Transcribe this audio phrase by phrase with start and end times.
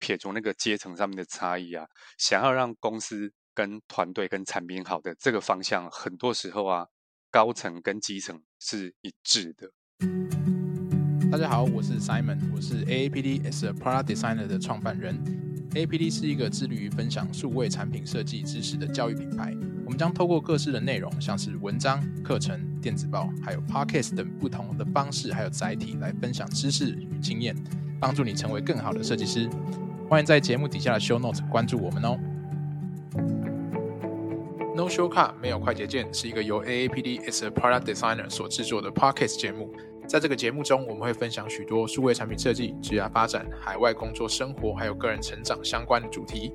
[0.00, 1.86] 撇除那个阶层上面的差异啊，
[2.18, 6.86] 想要让公司跟团队跟产品好的这个方向，很多时候啊，
[7.30, 9.70] 高层跟基层是一致的。
[11.30, 15.16] 大家好，我是 Simon，我是 AAPD as a Product Designer 的创办人。
[15.74, 19.54] AAPD 是一个致力于分享数位产品设计知识的教育品牌。
[19.84, 27.54] 我们将透过各式的内容，像是文章、课程、电子报，还有 Podcast 等不同的方式，还有载体来分享知识与经验，
[28.00, 29.48] 帮助你成为更好的设计师。
[30.10, 32.18] 欢迎在节目底下的 Show Notes 关注我们哦。
[34.74, 39.72] No Shortcut 没有快捷键，是一个由 AAPD as a Product Designer 所制作的 Podcast 节目。
[40.08, 46.52] 在这个节目中，我们会分享许多数位产品设计、职业发展、海外工作生活，还有个人成长相关的主题。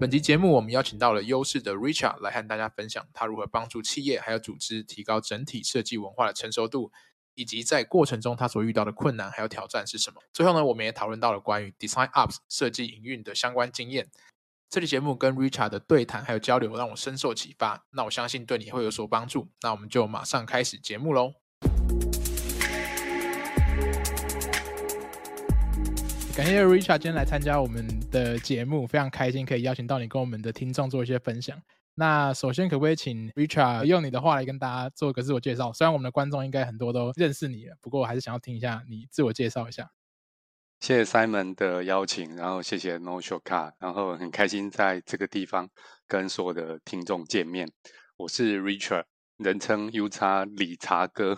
[0.00, 6.90] 本集节目，我们邀请到了优势的 Richard 来和大家分享他如何帮助企业还有组织提高整体设计文化的成熟度，
[7.38, 10.20] 以及在过程中他所遇到的困难还有挑战是什么。
[10.32, 14.08] 最后呢，我们也讨论到了关于 Design Ops 设计营运的相关经验。
[14.68, 19.48] 这期节目跟 Richard 的对谈还有交流让我深受启发，那我相信对你会有所帮助。
[19.62, 21.34] 那我们就马上开始节目喽。
[26.36, 31.56] 感谢 Richard 今天来参加我们的节目，非常开心可以邀请到你跟我们的听众做一些分享。
[31.98, 35.72] 那首先可不可以请 Richard 用你的话来跟大家做个自我介绍？
[35.72, 39.90] 虽然我们的观众应该很多都认识你了，不过我还是想要听一下你自我介绍一下。
[40.78, 45.68] 谢谢 Simon 的邀请，然后谢谢 No s h o r t c a r 然后很开心在这个地方
[46.06, 47.68] 跟所有的听众见面。
[48.16, 51.36] 我是 Richard，人称 U 叉理查哥。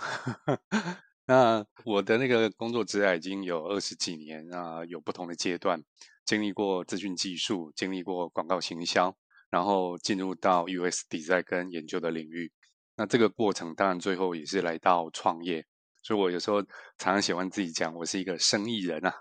[1.25, 5.83] 那我的那个工作职涯已经有二十几年啊，有不同的阶段，
[6.27, 9.17] 经历过资讯技术，经历过广告行销，
[9.51, 12.51] 然后进入到 UX design 跟研究的领域。
[12.97, 15.67] 那这个过程当然最后也是来到创业，
[16.03, 19.15] 所以我有时候常常喜欢自己讲，我是一个生意人啊。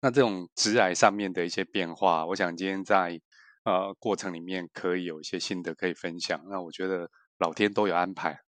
[0.00, 3.20] 那这种职涯上面的一些变化，我想今天在
[3.64, 6.40] 呃过程里面可以有一些心得可以分享。
[6.48, 8.40] 那我觉得老天都有安排。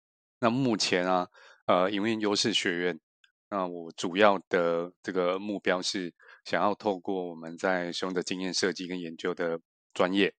[0.40, 1.28] 那目前啊。
[1.68, 3.00] 呃，营运优势学院，
[3.50, 6.14] 那我主要的这个目标是
[6.44, 9.58] 想要透过我们在使用的经验设计跟研究的
[9.92, 10.32] 专业，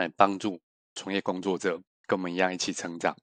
[0.00, 0.60] 来帮助
[0.94, 3.16] 从业工作者跟我们一样一起成长。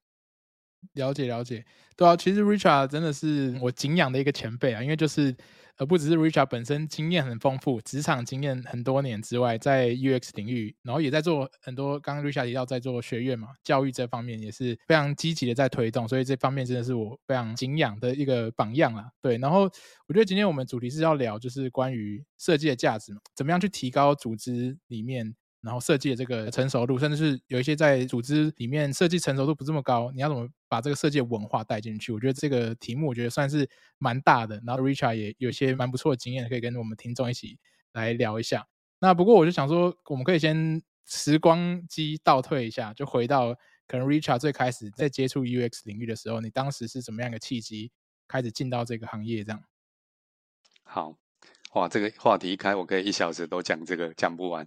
[0.92, 1.64] 了解了解，
[1.96, 5.36] 对啊，其实 Richard 真的是我敬仰的一个前辈啊，因为就是。
[5.78, 12.00] 呃不只是 Richard 本身经验很丰富，职场经验很多年之外，在 UX 领域，然后也在做很多。
[12.00, 19.08] 刚刚 Richard 提到在做学院嘛，教育这方面也是非常积极的在推动，所以这方面真的是我非常敬仰的一个榜样啦。
[19.22, 19.70] 对，然后
[20.08, 25.36] 我觉得今天我们主题是要聊，就是关于设计的价值嘛，怎么样去提高组织里面。
[25.60, 32.12] 然后设计的这个成熟度，甚至是有一些在组织里面设计成熟度不这么高，你要怎么把这个设计的文化带进去？
[32.12, 34.62] 我觉得这个题目我觉得算是蛮大的。
[34.64, 37.58] 然后 Richard 也有些蛮不错的经验，可以跟我们听众一起
[37.92, 38.66] 来聊一下。
[39.00, 43.54] 那不过我就想说，我们可以先时光机倒退一下，就回到
[43.86, 47.90] 可能 Richard 最开始在接触 UX 领域的时候，你当时是怎么样的契机
[48.28, 49.42] 开始进到这个行业？
[49.42, 49.64] 这样。
[50.84, 51.18] 好。
[51.74, 54.66] 哇，这个话题一开，我可以一小时都讲这个，讲不完。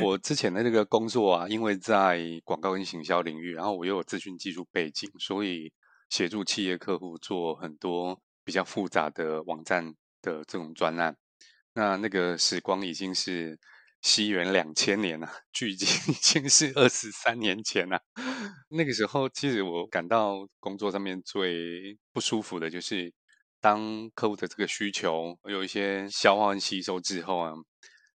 [0.00, 5.72] 我之前的那个工作啊，因为在广告跟行销领域，然后我又有资讯技术背景，所以
[6.10, 11.16] 协助企业客户做很多比较复杂的网站的这种专案。
[11.74, 13.56] 那那个时光已经是
[14.00, 18.00] 西元两千年了，距今已经是二十三年前了。
[18.70, 23.14] 那个时候，其实我感到工作上面最不舒服的就是。
[23.62, 27.52] 当客户的这个需求有一些消化吸收之后啊，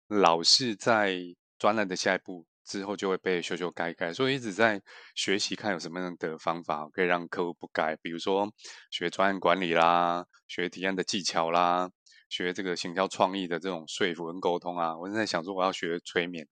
[0.08, 1.20] 老是在
[1.60, 4.82] 专案的下一步之后就会被修修改改，所以一直在
[5.14, 8.52] 学习看有什么样的方法可以让客户不改，比如说
[8.90, 11.92] 学专案管理啦，学提案的技巧啦，
[12.28, 14.98] 学这个行销创意的这种说服跟沟通啊。
[14.98, 16.48] 我正在想说我要学催眠，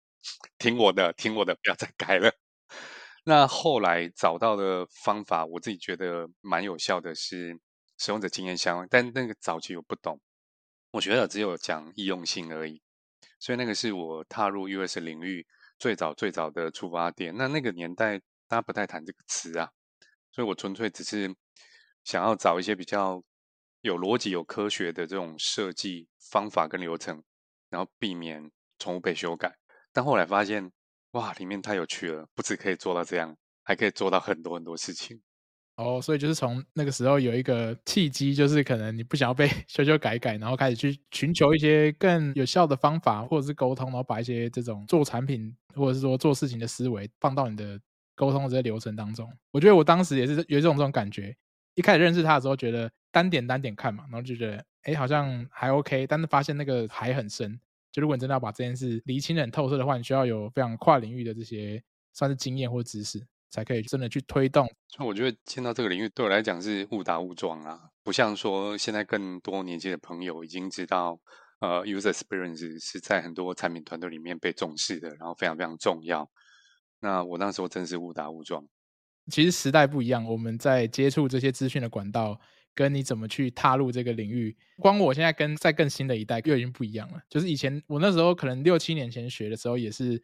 [0.59, 2.31] 听我的，听我的，不要再改了。
[3.25, 7.59] 那后来找到的方法，我自己觉得蛮有效的是。
[7.97, 10.19] 使用者经验相关，但那个早期我不懂，
[10.91, 12.81] 我觉得只有讲易用性而已，
[13.39, 15.45] 所以那个是我踏入 U S 领域
[15.77, 17.35] 最早最早的出发点。
[17.35, 19.71] 那那个年代大家不太谈这个词啊，
[20.31, 21.33] 所以我纯粹只是
[22.03, 23.23] 想要找一些比较
[23.81, 27.23] 有逻辑、有科学的这种设计方法跟流程，
[27.69, 29.57] 然后避免重复被修改。
[29.91, 30.71] 但后来发现，
[31.11, 35.21] 哇，里面太有趣了，不止可以做到这样，还可以做到很多很多事情。
[35.75, 47.79] 哦，所以就是从那个时候有一个契机，就是可能你不想要被 修修改改，然后开始去寻求一些更有效的方法，或者是沟通，然后把一些这种做产品或者是说做事情的思维放到你的
[48.15, 49.27] 沟通的这些流程当中。
[49.51, 51.35] 我觉得我当时也是有这种这种感觉，
[51.73, 57.59] 一开始认识他的时候，觉得单点单点看嘛，然后就觉得哎好像还 OK，但是发现那个海很深，
[57.91, 61.81] 就如果你真的要把这件事理清很透彻的话，你需要有非常跨领域的这些
[62.13, 64.65] 算是经验或知识，才可以真的去推动。
[64.89, 71.19] 所以我觉得进到这个领域对我来讲是误打误撞啊，不像说现在更多年轻的朋友已经知道，
[71.59, 76.27] 呃，user experience 是在很多产品团队里面被重视的，然后非常非常重要。
[76.99, 78.65] 那我那时候真是误打误撞。
[79.31, 82.39] 其实时代不一样，我们在接触这些资讯的管道，
[82.75, 87.21] 跟你怎么去踏入这个领域，光我现在跟在更新的一代又已经不一样了。
[87.29, 90.21] 就是以前我那时候可能六七年前学的时候，也是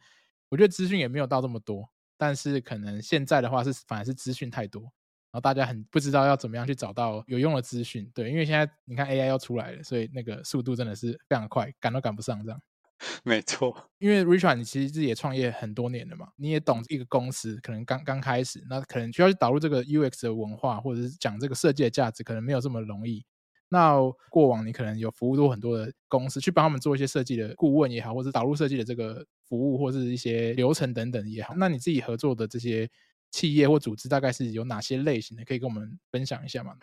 [0.50, 4.92] 我觉得资讯也没有到这么多，但是可能现在的话是反而是资讯太多，然
[5.32, 8.12] 后大家很不知道要怎么样去找到有用的资讯。
[8.14, 12.62] 对，因为现在你看 AI 要出来了，所以那个速度真的是非常快，赶都赶不上这样。
[13.24, 23.26] 没错，因为 Richard 你其实自己也创业很多年了嘛，你也懂一个公司可能刚刚开始，那可能需要去导入这个 UX 的文化，或者是讲这个设计的价值，可能没有这么容易。
[23.70, 24.00] 那
[24.30, 31.54] 过往你可能有服务过很多的公司，去帮他们做一些设计的顾问也好，或者导入设计的这个服务，或是一些流程等等也好。
[31.56, 32.90] 那你自己合作的这些
[33.32, 35.46] 企业或组织，大概是有哪些类型的？
[35.46, 36.76] 可以跟我们分享一下吗？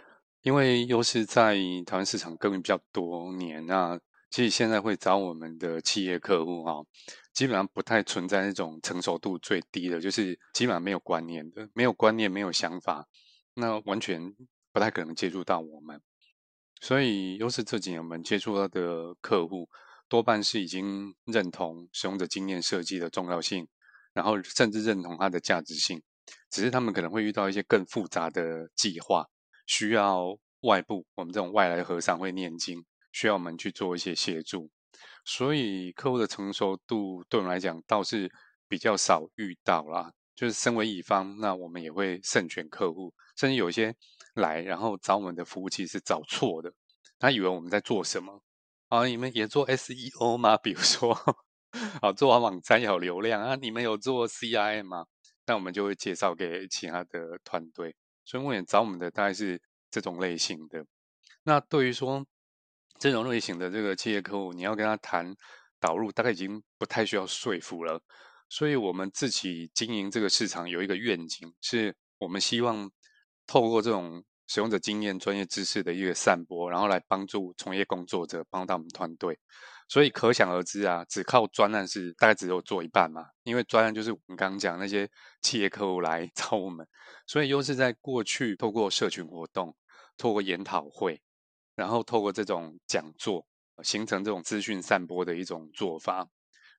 [0.43, 3.99] 因为又是在台湾市场耕耘比较多年，那。
[4.29, 6.83] 其实现在会找我们的企业客户哈，
[7.33, 13.07] 基本上不太存在那种成熟度最低的，就是基本上没有观念的，没有观念、没有想法，
[13.55, 14.35] 那完全
[14.73, 16.03] 不太可能接触到我们。
[16.81, 19.69] 所以，又是这几年我们接触到的客户，
[20.09, 23.67] 多半是已经认同使用者经验设计的重要性，
[24.13, 26.03] 然后甚至认同它的价值性，
[26.51, 29.27] 只是他们可能会遇到一些更复杂的计划，
[29.67, 32.85] 需要外部我们这种外来和尚会念经。
[33.13, 34.71] 需要我们去做一些协助，
[35.25, 38.31] 所以客户的成熟度对我们来讲倒是
[38.69, 40.13] 比较少遇到啦。
[40.37, 43.97] 就是身为乙方，那我们也会慎选客户，甚至有些
[44.35, 46.73] 来然后找我们的服务器是找错的，
[47.19, 48.43] 他以为我们在做什么
[48.89, 49.07] 啊？
[49.07, 50.57] 你们也做 SEO 吗？
[50.63, 51.13] 比如说，
[52.03, 53.57] 啊，做完网站有流量啊？
[53.57, 55.07] 你们有做 CRM 吗？
[55.47, 57.97] 那我们就会介绍给其他的团队。
[58.25, 59.61] 所以目前找我们的大概是
[59.91, 60.85] 这种类型的。
[61.45, 62.27] 那对于说，
[62.99, 65.35] 这种类型的这个企业客户，你要跟他谈
[65.81, 68.03] 导入，大概已经不太需要说服了。
[68.49, 72.91] 所以，我们自己经营这个市场有一个愿景，是我们希望
[73.47, 79.39] 透过这种使用者经验、专业知识的一个散播，然后来帮助从业工作者，帮到我们团队。
[79.89, 83.25] 所以，可想而知啊，只靠专案是大概只有做一半嘛。
[83.45, 85.09] 因为专案就是我们刚刚讲那些
[85.43, 86.87] 企业客户来 找我们，
[87.27, 89.77] 所以又是在过去透过社群活动，
[90.17, 91.21] 透过研讨会。
[91.75, 93.47] 然后透过这种讲座，
[93.83, 96.27] 形成这种资讯散播的一种做法，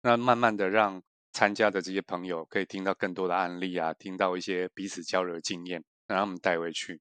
[0.01, 1.03] 那慢慢的让
[1.37, 6.99] 参加的这些朋友可以听到更多的案例啊，听到一些彼此交流的经验，让他们带回去。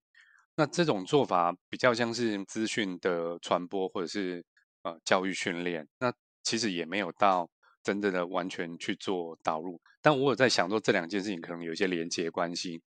[0.56, 4.44] 那这种做法比较像是资讯的传播，或者是
[4.82, 5.88] 呃教育训练。
[6.00, 6.12] 那
[6.42, 7.48] 其实也没有到
[7.82, 9.80] 真正的完全去做导入。
[10.02, 12.82] 但我有在想说，这两件事情可能有一些连接关系。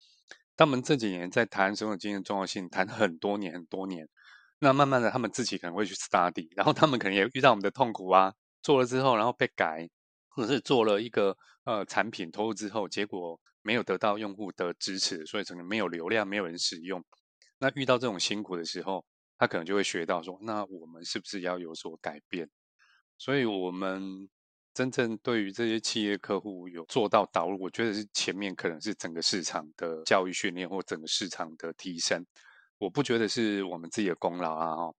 [0.57, 4.09] 他们这几年在谈使用者经验重要性，谈很多年很多年。
[4.61, 8.33] 那慢慢的，他们自己可能会去 study，然后他们可能也遇到我们的痛苦啊，
[8.63, 9.87] 做了之后，然后被改，
[10.35, 17.03] 或者是做了一个呃产品投入之后，结果没有得到用户的支持，所以可能没有流量，没有人使用。
[17.59, 19.05] 那遇到这种辛苦的时候，
[19.39, 22.49] 他可能就会学到说，那我们是不是要有所改变？
[23.17, 24.29] 所以，我们
[24.75, 32.27] 真正对于这些企业客户有做到导入，我觉得是前面可能是整个市场的教育训练或整个市场的提升。
[32.79, 34.75] 我不觉得是我们自己的功劳啊！
[34.75, 34.95] 哈，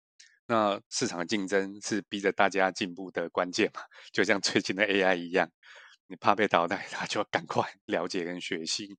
[0.47, 5.49] 那市场竞争是逼着大家进步的关键嘛，就像最近的 AI 一样，
[6.07, 8.95] 你怕被淘汰，他就赶快了解跟学习。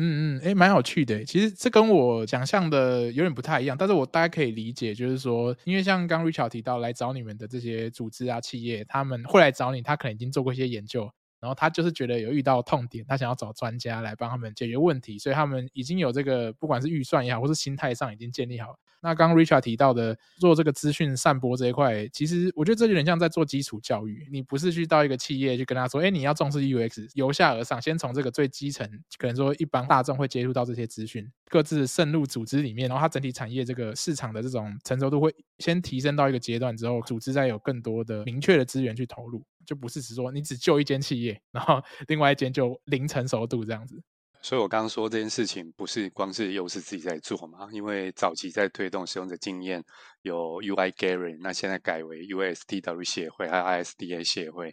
[0.00, 1.24] 嗯嗯，诶，蛮有趣的。
[1.24, 11.10] 其实这跟我想象的有点不太一样，但是我大概可以理解，就是说，因为像刚 Richard 提到来找你们的这些组织啊、企业，他们会来找你，他可能已经做过一些研究。
[11.40, 18.76] 然后他就是觉得有遇到痛点，他想要找专家来帮他们解决问题，所以他们已经有这个，不管是预算也好，或是心态上已经建立好。
[19.00, 24.26] 那刚刚 Richard 提到的做这个资讯散播这一块，其实我觉得这有点像在做基础教育。
[24.30, 44.02] 你不是去到一个企业去跟他说，哎，你要重视 UX，由下而上，先从这个最基层，可能说一般大众会接触到这些资讯，各自渗入组织里面，然后它整体产业这个市场的这种成熟度会先提升到一个阶段之后，组织再有更多的明确的资源去投入，就不是只说你只救一间企业，然后另外一间就零成熟度这样子。
[44.40, 49.84] 所以我刚刚说这件事情不是光是又是自己在做嘛，因为早期在推动使用者经验
[50.22, 54.66] 有 UI Gary，那现在改为 USDW 协会还有 ISDA 协会，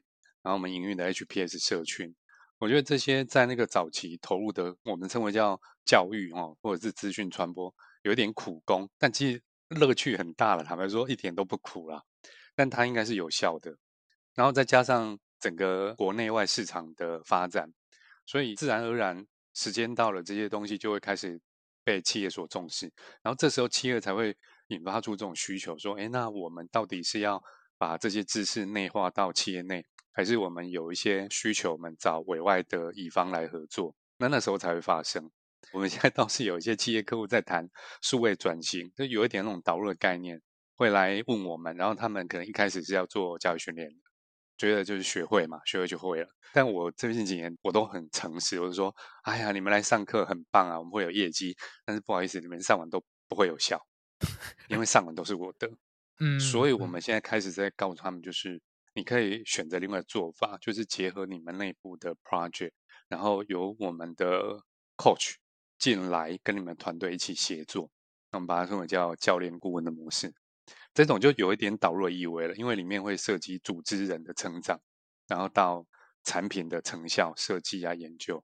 [0.43, 2.15] 然后我们营运的 HPS 社群，
[2.59, 10.63] 我觉得这些在那个早期投入的，我们称为叫教育哦，或者是资讯传播，有点苦工，但其实乐趣很大了。
[10.63, 12.01] 坦白说一点都不苦啦，
[12.55, 13.75] 但它应该是有效的。
[14.35, 17.67] 然后再加上整个国内外市场的发展，
[18.25, 21.41] 所以自然而然时间到了，这些东西就会开始
[21.83, 22.91] 被企业所重视。
[23.23, 24.35] 然后这时候企业才会
[24.67, 27.41] 引发出这种需求，说：哎，那我们到底是要
[27.77, 33.95] 把这些知识内化到企业内，还是我们有一些需求，我们找委外的乙方来合作？
[34.17, 35.31] 那那时候才会发生。
[35.73, 37.67] 我们现在倒是有一些企业客户在谈
[38.01, 40.41] 数位转型，就有一点那种导入的概念，
[40.75, 41.75] 会来问我们。
[41.75, 43.89] 然后他们可能一开始是要做教育训练，
[44.57, 46.27] 觉得就是学会嘛，学会就会了。
[46.53, 51.55] 但我最近几年我都很诚实，我就说：哎呀，你们来上课很棒啊，我们会有业绩。
[51.85, 53.79] 但是不好意思，你们上完都不会有效，
[54.69, 55.69] 因为上完都是我的。
[56.19, 58.61] 嗯，所以我们现在开始在告诉他们，就是
[58.93, 62.71] 你可以选择另外的做法，就是结合你们内部的 project，
[63.09, 64.63] 然后由我们的
[64.97, 65.35] coach。
[65.77, 67.91] 进来跟你们团队一起协作，
[68.31, 70.33] 那我们把它称为叫教练顾问的模式，
[70.95, 74.79] 这种就有一点导入的意味了，因为里面会涉及组织人的成长，
[75.27, 75.85] 然后到
[76.23, 78.41] 产品的成效设计啊研究，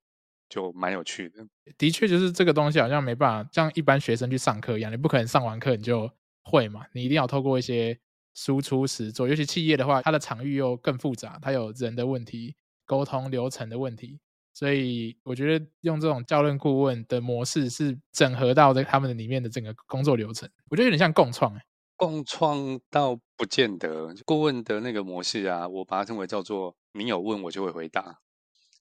[0.49, 1.47] 就蛮有趣的。
[1.77, 6.11] 的确，就是这个东西好像没办法像一般学生去上课一样，你不可能上完课你就
[6.43, 7.97] 会嘛，你一定要透过一些
[8.33, 12.53] 输出实作，尤其企业的话，它的场域又更复杂，它有人的问题、
[12.85, 14.19] 沟通流程的问题。
[14.53, 21.63] 所以我觉得用这种教练顾问的模式是整合到在他们的里面的整个工作流程，我觉得有点像共创哎。
[22.01, 28.15] 共创倒不见得，顾问的那个模式啊，我把它称为叫做你有问我就会回答。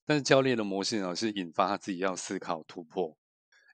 [0.07, 3.15] 但是教练的模式呢，是引发他自己要思考突破，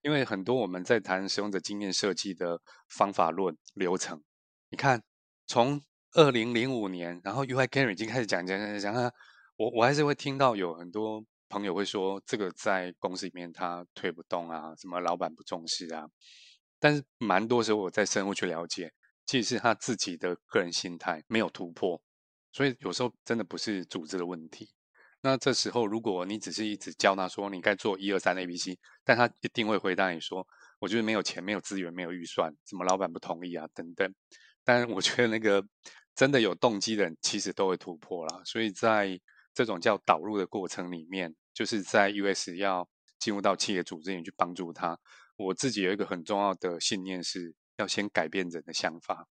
[0.04, 4.22] 因为很多我们在谈使用者经验设计的方法论流程，
[4.70, 5.02] 你看
[5.46, 9.10] 从二零零五年，然后 UI Karen 已经开始讲讲讲讲啊，
[9.56, 11.24] 我我还是会听到有很多。
[11.50, 16.06] 朋友会说，这个在公司里面他推不动啊，什么老板不重视啊。
[16.78, 18.92] 但是蛮多时候我在深入去了解，
[19.28, 22.02] 其实是他自己的个人心态没有突破，
[22.52, 24.72] 所以有时候真的不是组织的问题。
[25.22, 30.48] 那这时候如果你只是一直教他说你该做一二三 A B C，但他一定会回答你说，
[30.80, 34.12] 我觉得没有钱、没有资源、没有预算，什么老板不同意啊等等。
[34.64, 35.64] 但我觉得那个
[36.16, 38.42] 真的有动机的人，其实都会突破啦。
[38.46, 39.20] 所以在
[39.54, 42.88] 这种叫导入的过程里面，就是在 US 要
[43.20, 44.98] 进入到企业组织里去帮助他。
[45.36, 49.28] 我自己有一个很重要的信念，是要先改变人的想法。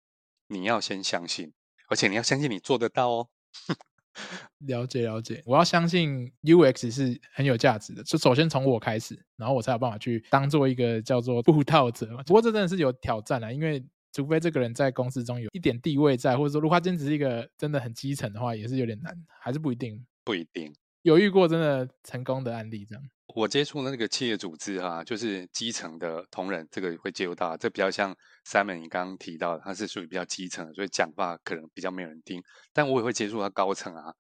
[0.47, 1.53] 你要先相信，
[1.89, 3.29] 而且你要相信你做得到哦。
[4.59, 8.03] 了解了解，我要相信 UX 是很有价值的。
[8.05, 12.07] 就首先从我开始，然后我才有办法去当做一个叫做布道者。
[12.27, 20.07] 不过这真的是有挑战啊，因为除非这个人在公司中有一点地位在，或者说如果他真只是一个真的很基层的话，也是有点难，还是不一定。
[20.23, 20.73] 不一定
[21.03, 23.05] 有遇过真的成功的案例，这样。
[23.35, 32.41] 我接触的那个企业组织哈、啊，就是基层的同仁，这个会接触到，这比较像 Simon 你刚刚提到的，他是属于比较基层，所以讲话可能比较没有人听。
[32.73, 34.15] 但我也会接触到高层啊，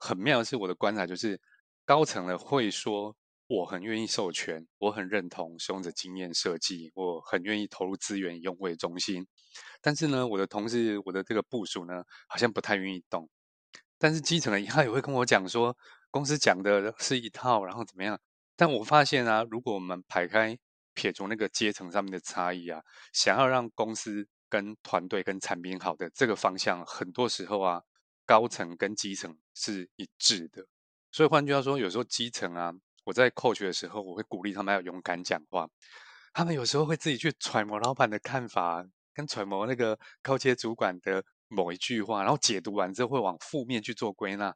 [0.00, 1.38] 很妙的是我的观察就是，
[1.84, 3.14] 高层的会说
[3.48, 9.26] 我很愿意授权，我很认同使用者经验设计，我很愿意投入资源以用户为中心。
[9.82, 13.28] 但是呢，我的同事，我的这个部属呢，好像不太愿意动。
[13.98, 15.76] 但是基层的他也会跟我讲说，
[16.10, 18.18] 公司讲的是一套，然后怎么样？
[18.56, 20.56] 但我发现啊，如果我们排开
[20.94, 22.82] 撇除那个阶层上面的差异啊，
[23.12, 27.82] 想要让公司跟团队跟产品好的这个方向，很多时候啊，
[28.24, 30.66] 高层跟基层是一致的。
[31.10, 32.72] 所以换句话说，有时候基层啊，
[33.04, 35.68] 我在 coach 的时候，我会鼓励他们要勇敢讲话。
[36.32, 41.24] 他们有时候会自己去揣摩老板的看法，跟揣摩那个高阶主管的。
[41.48, 44.52] 某一句话，然后解读完之后会往负面去做归纳，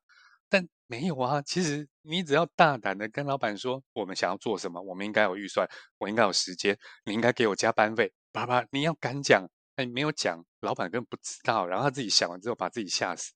[0.89, 1.41] 没有啊。
[1.43, 5.69] 其实你只要大胆的跟老板说，我们想要做什么，我们应该有预算，
[5.99, 13.33] 我应该有时间，你应该给我加班费，爸爸，你要敢讲，哎，没有讲，老板根本不知道，然后他自己想完之后把自己吓死。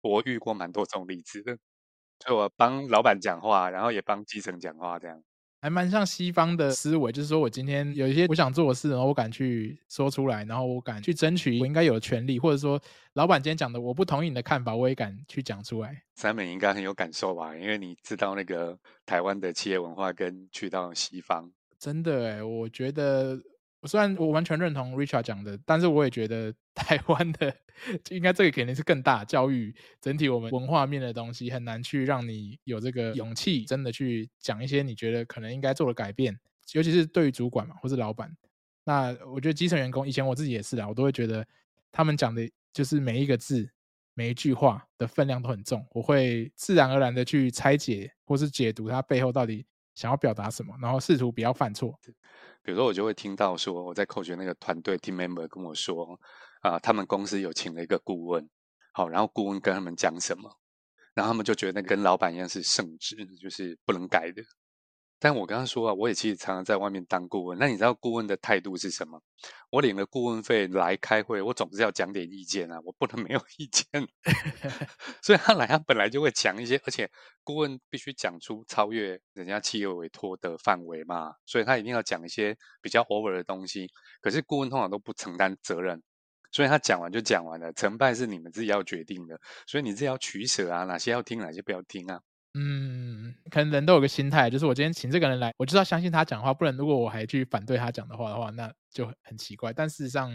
[0.00, 1.56] 我遇过蛮多这种例子的，
[2.26, 5.22] 所以我帮老板讲话，然后也帮基层讲话，这样。
[5.64, 12.78] 还蛮像西方的思维，就是说我今天有一些我想做的事，然后我敢去说出来，然后我敢去争取我应该有的权利，或者说
[13.14, 16.02] 老板今天讲的我不同意你的看法，我也敢去讲出来。
[16.16, 17.56] 三美应该很有感受吧？
[17.56, 23.40] 因为你知道那个台湾的企业文化跟去到西方，真的哎，我觉得。
[23.86, 27.54] 虽然我完全认同 Richard 讲的，但是我也觉得 台湾的
[28.10, 36.38] 应该这个肯定是更大教育整体我们文化面的东西，很难去让你有这个勇气，真的去讲一些你觉得可能应该做的改变，
[36.72, 38.34] 尤其是对于主管嘛，或是老板。
[38.84, 41.46] 那我觉得基层员工以前我自己也是啊，我都会觉得
[41.90, 43.70] 他们讲的就是每一个字、
[44.14, 49.64] 每一句话的分量都很重，我会自然而然的去拆解或是解读他背后到底
[49.94, 51.98] 想要表达什么，然后试图不要犯错。
[52.64, 56.18] 比如说，我就会听到说，我在口诀那个团队 team member 跟我说，
[56.62, 58.48] 啊、他们公司有请了一个顾问，
[58.94, 60.50] 好，然后顾问跟他们讲什么，
[61.12, 64.42] 然后他们就觉得那跟老板一样是圣旨，就是不能改的。
[65.24, 67.58] 但我刚刚说啊，我也其实常常在外面当顾问。
[67.58, 69.18] 那你知道顾问的态度是什么？
[69.70, 73.86] 我领了顾问费来开会，我总是要讲点意见啊，我不能没有意见。
[75.24, 77.10] 所以他来，他本来就会讲一些，而且
[77.42, 83.88] 顾问必须讲出超越人家企业委托的范围嘛，所以他一定要讲一些比较 over 的东西。
[84.20, 86.02] 可是顾问通常都不承担责任，
[86.52, 89.40] 所以他讲完就讲完了，成败是你们自己要决定的。
[89.66, 92.20] 所以你自己要取舍啊，哪些要听，哪些不要听啊。
[92.56, 99.72] 嗯，可能人都有个心态，就是我今天请这个人来，我就要相信他讲话，不然如果我还去反对他讲的话的话，那就很奇怪。
[99.72, 100.30] 但事实上，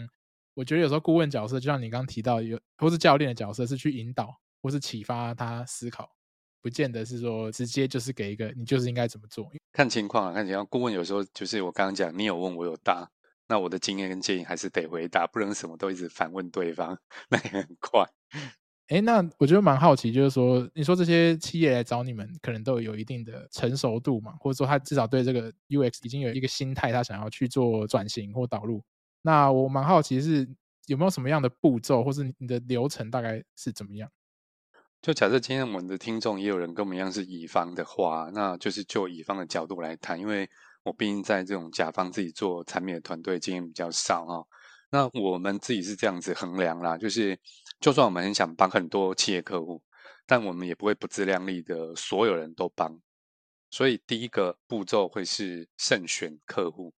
[0.52, 6.10] 我觉得有时候顾问角色，就像你刚刚提到，有或是教练的角色，是去引导或是启发他思考，
[6.60, 9.50] 不见得是说直接就是给一个你就是应该怎么做。
[9.72, 10.66] 看情况啊，看情况。
[10.66, 13.08] 顾问有时候就是我刚刚讲，你有问我有答，
[13.48, 16.98] 那我的经验跟建议还是得回答，不能什么都一直反问对方，
[17.30, 18.04] 那也很快。
[18.90, 28.82] 哎，那我觉得蛮好奇，就是说，你说这些企业来找你们，可能都有一定的成熟度嘛，或者说他至少对这个 UX 已经有一个心态，他想要去做转型或导入。
[29.22, 30.48] 那我蛮好奇是
[30.86, 34.10] 有没有什么样的步骤，或是你的流程大概是怎么样？
[35.00, 40.50] 就假设今天我们的听众也有人跟我们一样是乙方的话，那就是就乙方的角度来谈，因为
[40.82, 44.44] 我毕竟在这种甲方自己做产品的团队经验比较少哈。
[44.90, 47.38] 那我们自己是这样子衡量啦，就是
[47.80, 49.82] 就算我们很想帮很多企业客户，
[50.26, 53.00] 但我们也不会不自量力的所有人都帮。
[53.70, 56.92] 所以第一个步骤会是慎选客户。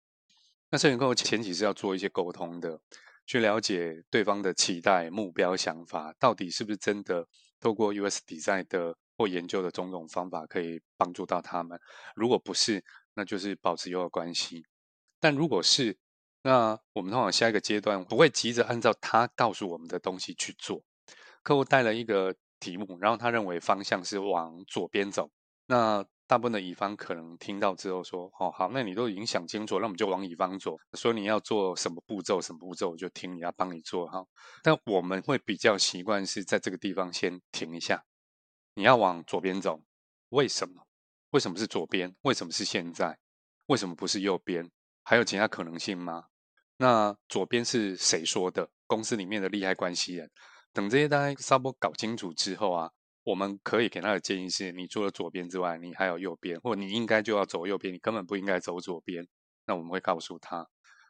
[0.70, 2.80] 那慎选客户前期是要做一些沟通的，
[3.26, 7.28] 去了解对方的期待、目标、想法，到底是不是真的
[7.60, 11.78] 透过 UX Design 的或研究的种种方法可以帮助到他们。
[12.16, 12.82] 如果不是，
[13.14, 14.64] 那就是保持友好关系。
[15.20, 15.96] 但如果是，
[16.42, 20.82] 那我们通常下一个阶段不会急着按照他告诉我们的东西去做。
[21.42, 25.30] 客户带了一个题目，然后他认为方向是往左边走。
[25.66, 30.76] 那大部分的乙方可能听到之后说：“哦，好，那你都已经想清楚，那我们就往乙方走。
[30.94, 34.24] 说你要做什么步骤，什么步骤，我就听你要帮你做哈。
[34.62, 38.04] 但我们会比较习惯是在这个地方先停一下。
[38.74, 39.82] 你要往左边走，
[40.30, 40.86] 为什么？
[41.30, 42.14] 为什么是左边？
[42.22, 43.18] 为什么是现在？
[43.66, 44.70] 为什么不是右边？
[45.04, 46.26] 还有其他可能性吗？
[46.82, 48.68] 那左边是谁说的？
[48.88, 50.28] 公司里面的利害关系人，
[50.72, 52.90] 等这些大家稍微搞清楚之后啊，
[53.22, 59.24] 我们可以给他的建议是：你除了左边之外，你还有右边，或你应该就要走右边，你根本不应该走左边。
[59.64, 60.68] 那我们会告诉他，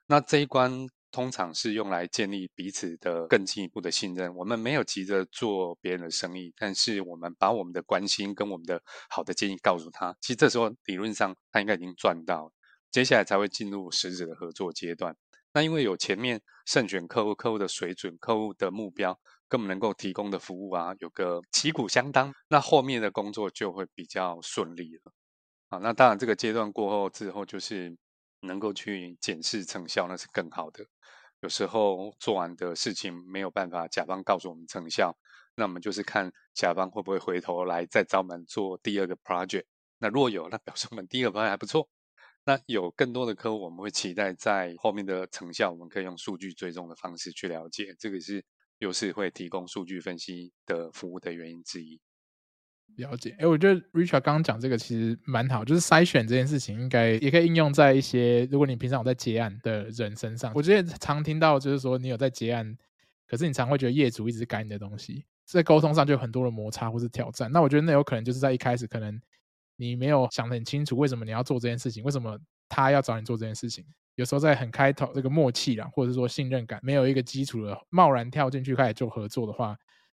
[0.08, 4.34] 那这一关通常是用来建立彼此的更进一步的信任。
[4.36, 10.14] 我们没有急着做别人的生意，但是我们把我们的关心跟我们的好的建议告诉他。
[10.20, 12.52] 其实这时候理论上他应该已经赚到了，
[12.90, 15.16] 接下来才会进入实质的合作阶段。
[15.54, 25.12] 那因为有前面慎选客户、客户的水准、客户的目标，跟我们能够提供的服务啊，有个旗鼓相当，那后面的工作就会比较顺利了。
[25.68, 27.96] 啊，那当然这个阶段过后之后，就是
[28.40, 30.84] 能够去检视成效，那是更好的。
[31.40, 35.16] 有时候做完的事情没有办法甲方告诉我们成效，
[35.56, 39.64] 那我们就是看甲方会不会回头来再找我们做第二个 project。
[39.98, 41.88] 那若有，那表示我们第一个 project 还不错。
[42.44, 47.94] 那有更多的客户，我们会期待在后面的成效，我们可以用数据追踪的方式去了解。
[47.96, 48.44] 这个是
[48.78, 52.00] 优势会提供数据分析的服务的原因之一。
[52.96, 60.52] 了解，哎，我觉得 Richard 刚刚讲这个其实蛮好，就是筛选这件事情，应该也可以应用在一些如果你平常有在接案的人身上。
[60.52, 62.76] 我觉得常听到就是说，你有在接案，
[63.28, 67.50] 可是你常会觉得业主一直改你的东西，在沟通上就有很多的摩擦或是挑战。
[67.52, 69.22] 那我觉得那有可能就是在一开始可能。
[69.82, 72.04] 你没有想得很清楚，为什么你要做这件事情？
[72.04, 73.84] 为什么他要找你做这件事情？
[74.14, 79.76] 有时候在很开头这个默契啦，或者是说信任感没有一个基础的，贸然跳进去开始做合作的话，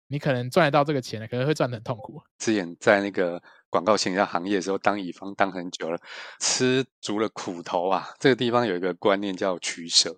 [0.08, 2.20] 你可能赚得到这个钱，可能会赚得很痛苦。
[2.36, 5.98] 之前在那个广告行销行业的时候，当乙方当很久了，
[6.40, 8.10] 吃足了苦头啊。
[8.18, 10.14] 这个地方有一个观念叫取舍，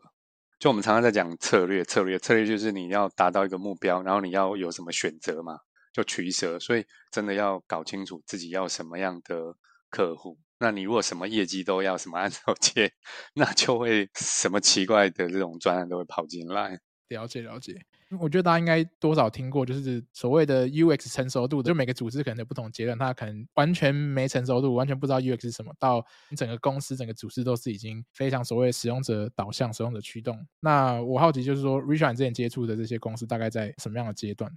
[0.59, 5.61] 就我们常常在讲策略，策略，策略就是你要达到一个目标，然后你要有什么选择嘛。
[5.97, 9.57] 就取舍，所以真的要搞清楚自己要什么样的
[9.89, 10.37] 客户。
[10.59, 12.93] 那你如果什么业绩都要什么按照接，
[13.35, 16.79] 那就会什么奇怪的这种专案都会跑进来。
[17.09, 17.81] 了解了解，
[18.21, 30.47] 我觉得大家应该多少听过，就是所谓的 UX 成熟度，就每个组织可能有不同阶段，它可能完全没成熟度，完全不知道 UX 是什么，到你整个公司整个组织都是已经非常所谓使用者导向、使用者驱动。
[30.61, 34.53] 那我好奇就是说，Richard 之前接触的这些公司大概在什么样的阶段？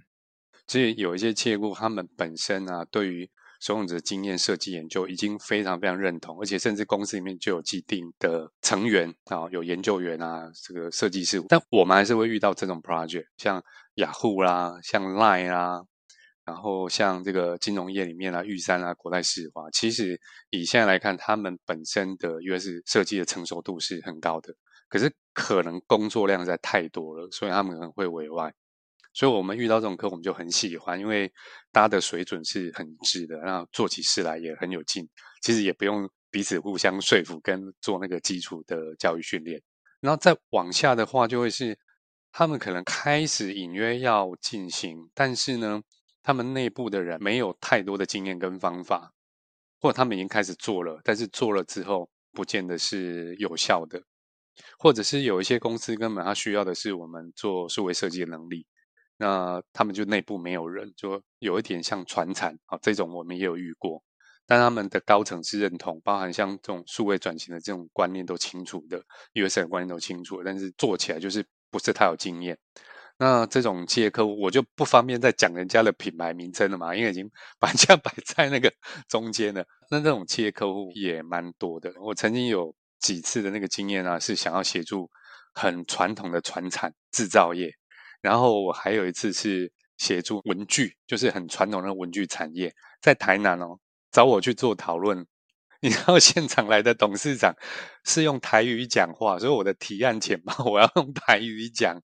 [0.70, 3.28] 所以有一些企业户，他们本身啊，对于
[3.60, 11.42] 使用者经验设计研究已经非常非常认同，而且甚至公司里面就有既定的成员啊，有研究员啊，这个设计师。
[11.48, 13.60] 但我们还是会遇到这种 project，像
[13.96, 15.82] 雅虎啦，像 Line 啦，
[16.44, 24.54] 然后像这个金融业里面啊，玉山啊、国泰世华，其实以现在来看，他们本身的 US 设计的成熟度是很高的，
[24.88, 28.54] 可是可能工作量在太多了，所以他们可能会委外。
[29.12, 31.30] 所以我们遇到这种客户，我们就很喜欢，因为
[31.72, 35.08] 大家的水准是很一致的，然后做起事来也很有劲。
[35.42, 39.60] 其实也不用彼此互相说服，跟做那个基础的教育训练。
[40.00, 41.76] 然后再往下的话，就会是
[42.32, 45.82] 他们可能开始隐约要进行，但是呢，
[46.22, 49.12] 他们内部的人没有太多的经验跟方法，
[49.80, 54.00] 或者他们已经开始做了，但是做了之后不见得是有效的，
[54.78, 58.64] 或者是有一些公司根本他需要的是我们做数位设计的能力。
[59.20, 64.02] 那他们就内部没有人，就有一点像传产啊，这种我们也有遇过，
[64.46, 68.98] 但他们的高层是认同，包含像这种数位转型的这种观念都清楚的
[69.34, 72.58] ，UX 的观念都清楚，但是做起来就是不是太有经验。
[73.18, 77.30] 那这种企业客户，我就不方便再讲人家的品牌名称了嘛，因为已经
[77.60, 78.72] 把人家摆在那个
[79.06, 79.62] 中间了。
[79.90, 85.10] 那这种企业客户也蛮多的，我曾经有几次的那个经验啊，是想要协助
[85.52, 87.70] 很传统的传产制造业。
[88.20, 93.78] 然后我还有一次是协助文具，就是很传统的文具产业，在台南哦，
[94.10, 95.26] 找我去做讨论。
[95.82, 97.54] 你知道现场来的董事长
[98.04, 101.98] 是用台语讲话，所以我的提案前嘛，我要用台语讲，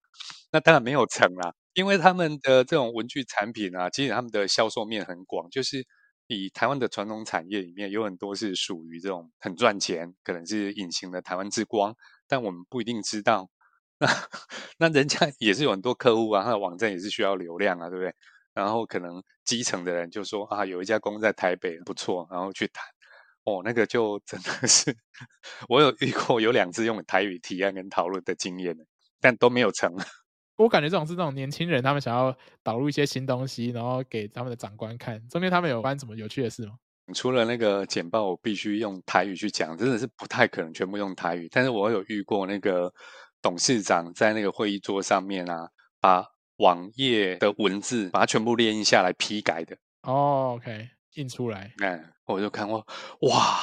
[0.50, 5.84] 那当然没有成啦，因为他们的这种文具产品啊，其实他们的销售面很广，就是
[6.26, 11.94] 以台湾的传统产业里面有很多是属于这种很赚钱，可能是隐形的台湾之光，
[12.26, 13.50] 但我们不一定知道。
[13.98, 14.06] 那
[14.78, 18.12] 那人家 也是有很多客户啊，他的网站也是需要流量啊，对不对？
[18.54, 22.84] 然后可能基层的人就说啊，有一家公司在台北不错，然后去谈，
[23.44, 24.96] 哦，那个就真的是
[25.68, 28.74] 我有遇过有两次用台语提案跟讨论的经验，
[29.20, 29.94] 但都没有成。
[30.56, 35.20] 我感觉这种是那种年轻人，他们想要导入一些新东西，然后给他们的长官看。
[35.28, 36.72] 中间他们有发生什么有趣的事吗？
[37.14, 41.46] 除了那个简报，我必须用台语去讲，真的是不太可能全部用台语。
[41.52, 42.92] 但是我有遇过那个。
[43.46, 49.78] 董事长在那个会议桌上面啊，把网页的文字把它全部列印下来批改的。
[50.02, 51.72] 哦，OK，印出来。
[51.80, 52.84] 嗯，我就看过，
[53.20, 53.60] 哇，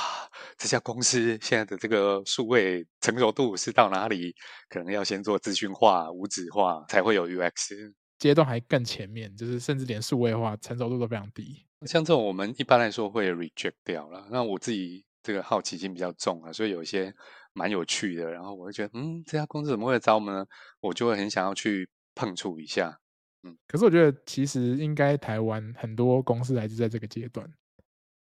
[0.58, 4.34] 这家公司现在的这个数位成熟度是到哪里？
[4.70, 7.76] 可能要先做资讯化、无纸化，才会有 UX。
[8.18, 11.66] 阶段还更前面，就是甚至连数位化成熟度都非常低。
[11.86, 14.30] 像这种我们一般来说会 reject 掉了。
[14.32, 17.14] 那我自己这个好奇心比较重啊，所以有一些。
[17.54, 20.46] 蛮有趣的，然后我就觉得，嗯，这家公司怎么会来找我们呢？
[20.82, 23.00] 我就会很想要去碰触一下，
[23.44, 23.58] 嗯。
[23.68, 27.48] 可是我觉得，其实应该台湾很多公司还是在这个阶段。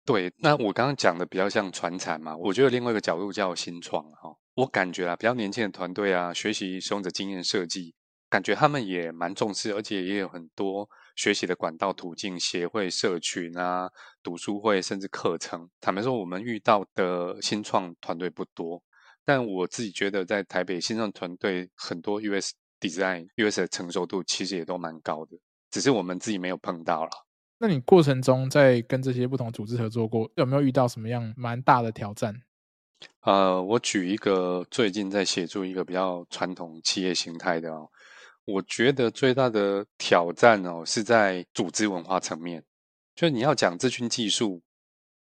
[0.05, 4.35] 对，那我刚刚讲的比较像传产嘛，我觉得另外一个角度叫新创哈。
[4.55, 7.93] 我感觉啊，比较年轻的团队啊，学习使用者经验设计，
[8.27, 13.87] 感觉他们也蛮重视，而且也有很多学习的管道途径，协会、社群啊、
[14.23, 15.69] 读书会，甚至课程。
[15.79, 18.83] 坦白说，我们遇到的新创团队不多。
[19.29, 25.37] 但我自己觉得，在台北新创团队很多 US design、US 的成熟度其实也都蛮高的，
[25.69, 27.11] 只是我们自己没有碰到了。
[27.59, 32.33] 那你过程中在跟这些不同组织合作过，有没有遇到什么样蛮大的挑战？
[33.21, 37.87] 呃，我举一个最近在协助一个比较传统企业形态的哦，
[38.45, 42.63] 我觉得最大的挑战哦是在组织文化层面，
[43.13, 44.59] 就你要讲资讯技术，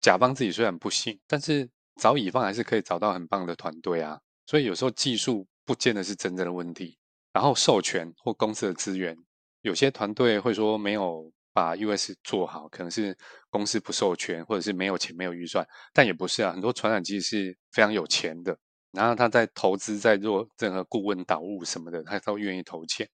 [0.01, 1.69] 甲方自己虽然不信，但是。
[1.99, 6.97] 找乙方还是可以找到很棒的团队啊，所以有时候技术不见得是真正的问题。
[7.33, 9.17] 然后授权或公司的资源，
[9.61, 13.17] 有些团队会说没有把 US 做好，可能是
[13.51, 15.67] 公司不授权，或者是没有钱、没有预算。
[15.93, 18.57] 但也不是啊，很多传产其实是非常有钱的，
[18.93, 23.09] 然后他在投资、在做任何顾问导务什么的，他都愿意投钱。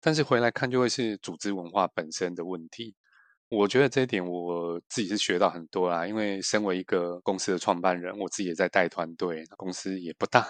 [0.00, 2.94] 但是回来看，就会是组织文化本身的问题。
[3.50, 10.40] 我觉得这一点我自己是学到很多啦，因为身为一个公司的创办人，我自己也在带团队，公司也不大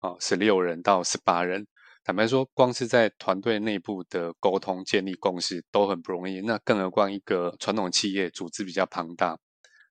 [0.00, 1.66] 啊，十六人到十八人。
[2.02, 9.38] 坦白说，光是在团队内部的沟通、建立共识都很不容易，那更何况一个传统企业组织比较庞大，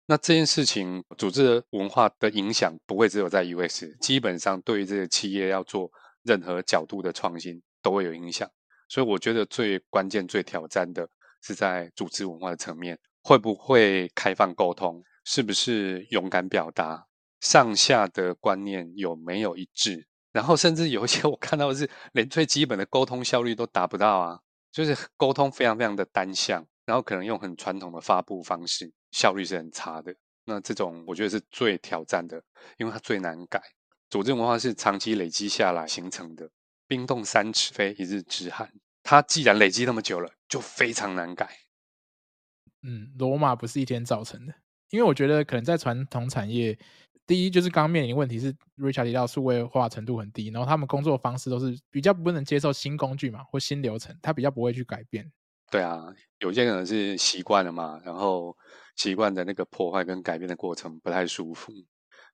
[0.05, 5.89] 那这件事情组织文化的影响不会只有在 UX，基本上对于这个企业要做
[6.23, 8.47] 任何角度的创新都会有影响。
[8.87, 11.07] 所以我觉得最关键、最挑战的。
[11.41, 15.03] 是在组织文化的层面，会不会开放沟通？
[15.25, 17.05] 是不是勇敢表达？
[17.41, 20.07] 上下的观念有没有一致？
[20.31, 24.39] 然后甚至有一些 我看到的是连最基本的沟通效率都达不到啊，
[24.71, 30.13] 就是沟通非常非常的单向，然后可能用很传统的发布方式，效率是很差的。
[30.45, 32.41] 那这种我觉得是最挑战的，
[32.77, 33.61] 因为它最难改。
[34.09, 36.49] 组织文化是长期累积下来形成的，
[36.87, 38.67] 冰冻三尺非一日之寒。
[39.03, 41.49] 它既然累积那么久了，就非常难改。
[42.81, 44.53] 嗯，罗马不是一天造成的，
[44.89, 46.77] 因为我觉得可能在传统产业，
[47.27, 55.31] 第一就是刚刚面临问题是，Richard 提到数位化程度很低，然后他们工作方式都是比较不能接受新工具嘛，或新流程，他比较不会去改变。
[55.69, 56.07] 对啊，
[56.39, 58.57] 有些可能是习惯了嘛，然后
[58.95, 61.71] 习惯的那个破坏跟改变的过程不太舒服，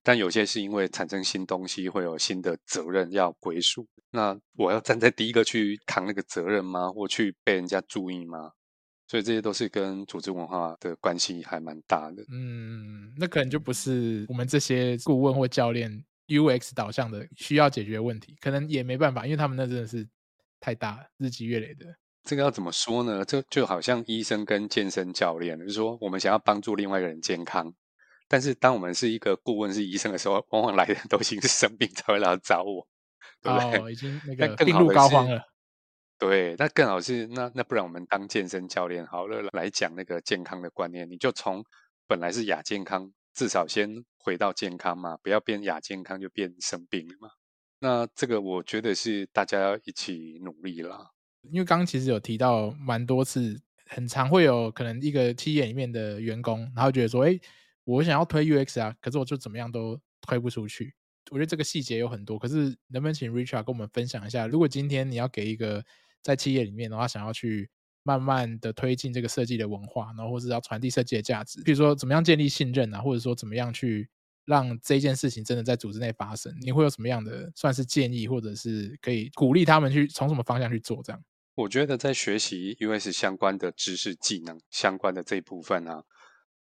[0.05, 6.91] 但有些是因为产生新东西会有新的责任要归属，那我要站在第一个去扛那个责任吗？
[6.91, 8.51] 或去被人家注意吗？
[9.07, 12.23] 所以这些都是跟组织文化的关系还蛮大的。
[12.31, 20.07] 嗯，那可能就不是我们这些顾问或教练 UX 导向的需要解决的问题，可能也没办法，因为他们那真的是
[20.59, 21.85] 太大，日积月累的。
[22.23, 23.25] 这个要怎么说呢？
[23.25, 27.71] 这就好像医生跟健身教练，就是说我们想要帮助另外一个人健康，
[28.27, 32.87] 但是当我们是一个顾问是医生的时候，往往来的都已经是生病才会来找我，
[33.41, 33.79] 对不对？
[33.79, 35.41] 哦，已经那个病入膏肓了。
[36.17, 41.63] 对，那更好是那那不然我们当健身教练好了，来讲那个健康的观念，你就从
[42.07, 47.29] 本来是亚健康，至少先回到健康嘛，不要变亚健康就变生病了嘛。
[47.79, 51.11] 那这个我觉得是大家要一起努力啦。
[51.51, 57.37] 因为刚刚其实有提到蛮多次，很常会有可能一个企业里面的员工，然后觉得说，哎，
[57.85, 60.93] 我想要推 UX 啊，可是我就怎么样都推不出去。
[61.31, 65.83] 我觉得这个细节有很多，可是能不能请 Richard 跟我们分享一下，如果今天你要给一个
[66.21, 67.69] 在企业里面的话，想要去
[68.03, 74.07] 慢慢的推进这个设计的文化，然后或者要传递设计的价值，比如说怎么样建立信任啊，或者说怎么样去
[74.45, 81.23] 让这件事情真的在组织内发生，你会有什么样的算是建议，或者是可以鼓励他们去从什么方向去做这样？
[81.55, 86.03] 我觉得在学习 UX 相关的知识技能相关的这一部分啊，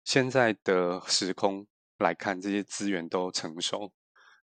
[0.05, 1.67] 现在的时空
[1.99, 3.93] 来看，这些资源都成熟。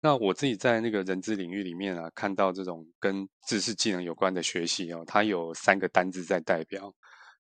[0.01, 6.95] 那我自己在那个人资领域里面啊，看到这种跟知识技能有关的学习哦，它有三个单字在代表，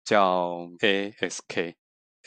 [0.04, 1.74] 叫 ASK。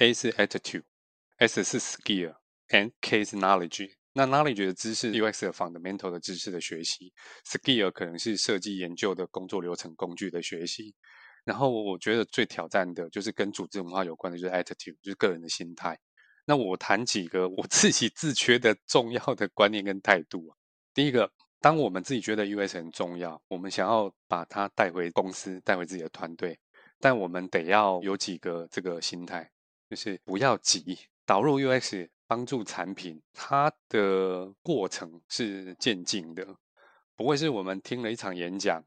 [0.02, 3.92] A 是 Attitude，S 是 Skill，and K 是 Knowledge。
[4.14, 7.12] 那 knowledge 的知识，UX 的 fundamental 的知识的学习
[7.46, 10.96] ，skill 可能是设计研究的工作流程工具的学习，
[11.44, 16.00] 然后我觉得最挑战的就是跟组织文化有关的，就是 attitude，就是个人的心态。
[16.46, 20.56] 那我谈几个我自己自觉的重要的观念跟态度啊。
[20.94, 26.60] 第一个，当我们自己觉得 UX 很重要，我们想要把它带回公司，带回自己的团队，
[27.00, 29.50] 但我们得要有几个这个心态，
[29.90, 32.10] 就是不要急，导入 UX。
[32.30, 36.46] 帮助产品，它的过程是渐进的，
[37.16, 38.86] 不会是我们听了一场演讲，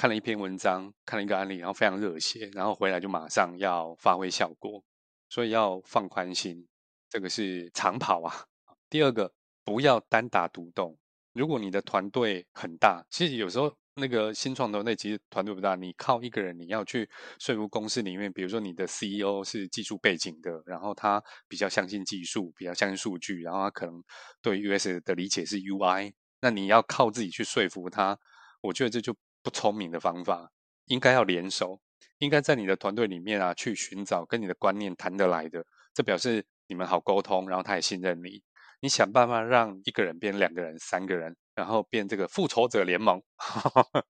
[0.00, 4.82] 看了一篇文章，看了一个案例，然后非常热血，然后回来就马上要发挥效果，
[5.28, 6.66] 所以要放宽心，
[7.10, 8.46] 这个是长跑啊。
[8.88, 9.30] 第二个，
[9.62, 10.96] 不要单打独斗，
[11.34, 13.76] 如果你的团队很大，其实有时候。
[13.94, 17.06] 那个新创团队其实团队不大，你靠一个人，你要去
[17.38, 24.02] 说服公司里面，比如说你的 CEO 是技术背景的，然后他比较相信技术，比较相信数据，然后他可能
[24.40, 28.18] 对 US 的理解是 UI，那你要靠自己去说服他，
[28.62, 30.50] 我觉得这就不聪明的方法，
[30.86, 31.80] 应该要联手，
[32.18, 38.42] 应该在你的团队里面啊，去寻找跟你的观念谈得来的，这表示你们好沟通，然后他也信任你。
[38.82, 43.22] 你想办法让一个人变两个人、三个人，然后变这个复仇者联盟，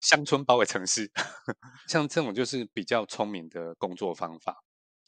[0.00, 1.10] 乡村包围城市，
[1.88, 4.62] 像这种就是比较聪明的工作方法。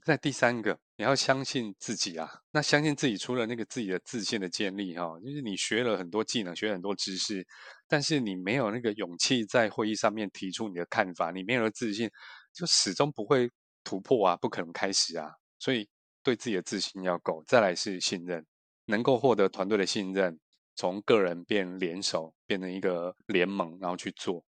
[0.06, 2.30] 那第三个，你要相信自己啊。
[2.52, 7.46] 那相信自己，除了那个自己的自信的建立哈，就是你学了很多技能，学了很多知识，
[7.94, 12.10] 但是你没有那个勇气在会议上面提出你的看法，你没有自信，
[12.52, 13.48] 就始终不会
[13.84, 15.30] 突破啊，不可能开始啊。
[15.60, 15.88] 所以
[16.20, 18.44] 对自己的自信要够，再来是信任。
[18.86, 20.36] 能够获得团队的信任，
[20.74, 24.44] 从个人变联手，变成一个联盟，然后去做，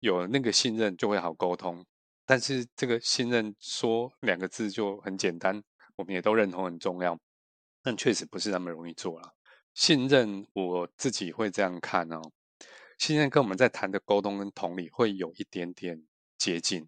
[0.00, 1.86] 有了那个信任就会好沟通。
[2.26, 5.62] 但是这个信任说两个字就很简单，
[5.94, 7.16] 我们也都认同很重要，
[7.80, 9.34] 但确实不是那么容易做了。
[9.72, 12.20] 信任我自己会这样看哦，
[12.98, 16.02] 信任跟我们在谈的沟通跟同理会有一点点
[16.36, 16.86] 接近。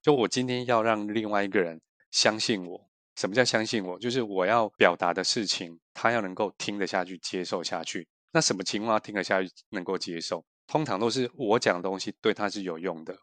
[0.00, 1.80] 就我今天要让另外一个人
[2.10, 2.88] 相信我。
[3.16, 3.98] 什么叫相信我？
[3.98, 8.06] 就是我要表达的事情，他要能够听得下去、接受下去。
[8.30, 10.44] 那什么情况听得下去、能够接受？
[10.68, 13.16] 通常都是我讲的东西对他是有用的。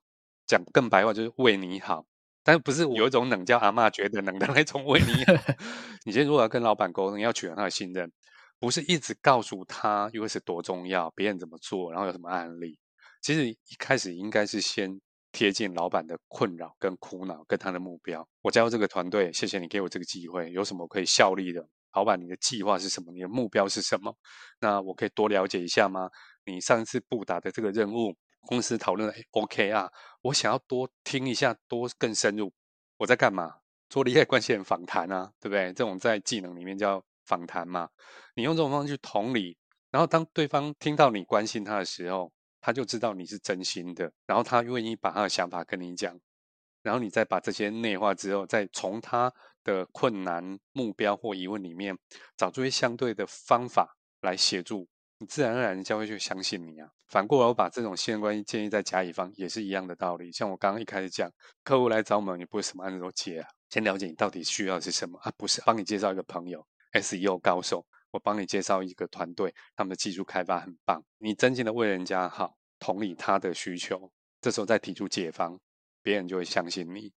[0.45, 2.05] 讲更白话就是为你好，
[2.43, 5.33] 但不是有一种冷叫阿嬷觉得冷的那种为你好。
[6.03, 8.11] 你今天如果要跟老板沟通，要取得他的信任，
[8.59, 12.79] 不是一直告诉他 UX 多重要，别人怎么做，然后有什么案例。
[13.21, 14.99] 其实一开始应该是先。
[15.37, 18.25] 贴近老板的困扰跟苦恼跟他的目标。
[18.41, 20.49] 我加入这个团队，谢谢你给我这个机会。
[20.53, 21.67] 有什么可以效力的？
[21.93, 23.11] 老板，你的计划是什么？
[23.11, 24.15] 你的目标是什么？
[24.61, 26.09] 那我可以多了解一下吗？
[26.45, 28.15] 你上次布达的这个任务，
[28.47, 29.91] 公司讨论的 OK 啊？
[30.21, 32.53] 我想要多听一下，多更深入。
[32.95, 33.55] 我在干嘛？
[33.89, 35.65] 做利害关系人访谈啊，对不对？
[35.73, 37.89] 这种在技能里面叫访谈嘛。
[38.35, 39.57] 你用这种方式去同理，
[39.91, 46.19] 然后当对方听到你关心他的时候，他就知道你是真心的，然后他愿意把他的想法跟你讲，
[46.81, 49.31] 然后你再把这些内化之后，再从他
[49.63, 51.97] 的困难、目标或疑问里面
[52.37, 54.87] 找出一些相对的方法来协助。
[55.17, 56.89] 你自然而然人家会去相信你啊。
[57.07, 60.29] 反过来，我把这种信任关系建立在甲乙方，也是一样的道理。
[60.31, 61.31] 像我刚刚一开始讲，
[61.63, 63.47] 客户来找我们，你不会什么案子都接啊。
[63.69, 71.03] 先了解你到底需要的是什么啊，不是帮你介绍一个朋友，SEO 高手，我帮你介绍一个团队，他们的技术开发很棒。
[71.19, 75.59] 你真心的为人家好，同理他的需求，这时候再提出解方，
[76.01, 77.11] 别人就会相信你。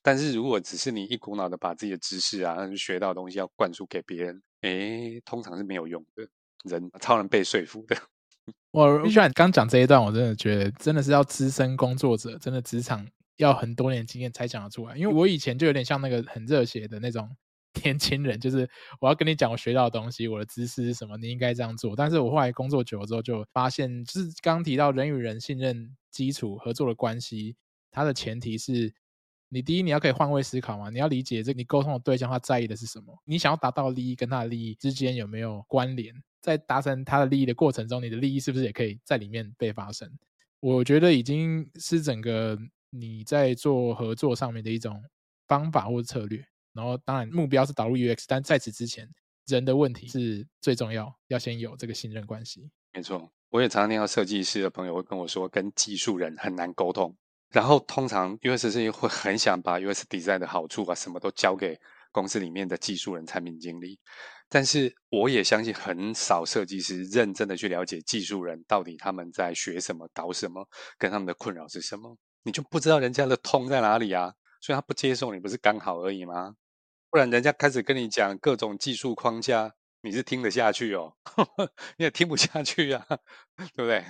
[0.00, 6.28] 但是如果只是你一股脑的把自己的知识啊，学到的东西要灌输给别人，诶，通常是没有用的。
[6.64, 7.96] 人超能被说服的。
[8.70, 13.04] 我 Richard 刚讲这一段，我真的觉得真的是要资深工作者，真的职场
[13.36, 14.96] 要很多年经验才讲得出来。
[14.96, 17.28] 因为我以前就有点像那个很热血的那种
[17.84, 18.68] 年轻人，就是
[19.00, 21.96] 我要跟你讲我学到的东西，我的知识是什么，你应该这样做。
[21.96, 27.56] 但是我后来工作久了之后，就发现，就是刚提到人与人信任基础合作的关系，
[27.90, 28.92] 它的前提是。
[29.54, 30.88] 你第一，你要可以换位思考嘛？
[30.88, 33.14] 你要理解这你沟通的对象他在意的是什么？
[33.26, 36.14] 你想要达到利益跟他的利益之间有没有关联？
[36.40, 40.10] 在达成他的利益的过程中，你的利益是不是也可以在里面被发生？
[40.60, 42.58] 我觉得已经是整个
[42.88, 45.04] 你在做合作上面的一种
[45.46, 46.42] 方法或策略。
[46.74, 49.08] 然后，当然目标是导入 UX，但在此之前，
[49.46, 52.70] 人的问题是最重要，要先有这个信任关系。
[52.94, 57.14] 没错，我也常常听到设计师的朋友会跟我说，跟技术人很难沟通。
[57.50, 61.78] 然后通常 UX 设计会很想把 UX design 的好处啊，什么都交给
[62.10, 63.98] 公司里面的技术人、产品经理。
[64.48, 72.16] 但是我也相信很少设计师认真的去了解技术人到底他们在学什么、搞什么，跟他们的困扰是什么。
[72.42, 74.32] 你就不知道人家的痛在哪里啊？
[74.60, 76.54] 所以他不接受你，不是刚好而已吗？
[77.12, 81.12] 不然人家开始跟你讲各种技术框架，你是听得下去哦？
[81.98, 83.06] 你也听不下去啊，
[83.76, 84.02] 对不对？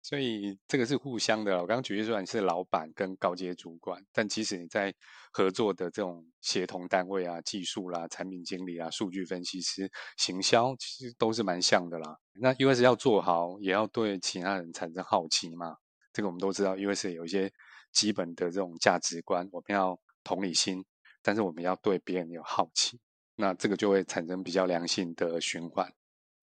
[0.00, 1.60] 所以这个是互相的。
[1.60, 4.94] 我刚刚举例说你是老板跟高阶主管，但其实你在
[5.32, 12.16] 合作的这种协同单位啊、技术啦、产品经理啊、数据分析师、行销，其实都是蛮像的啦。
[12.34, 15.74] 那 US 要做好，也要对其他人产生好奇嘛。
[16.12, 17.50] 这个我们都知道，US 有一些
[17.90, 20.84] 基本的这种价值观，我们要同理心，
[21.24, 23.00] 但是我们要对别人有好奇，
[23.34, 25.92] 那这个就会产生比较良性的循环。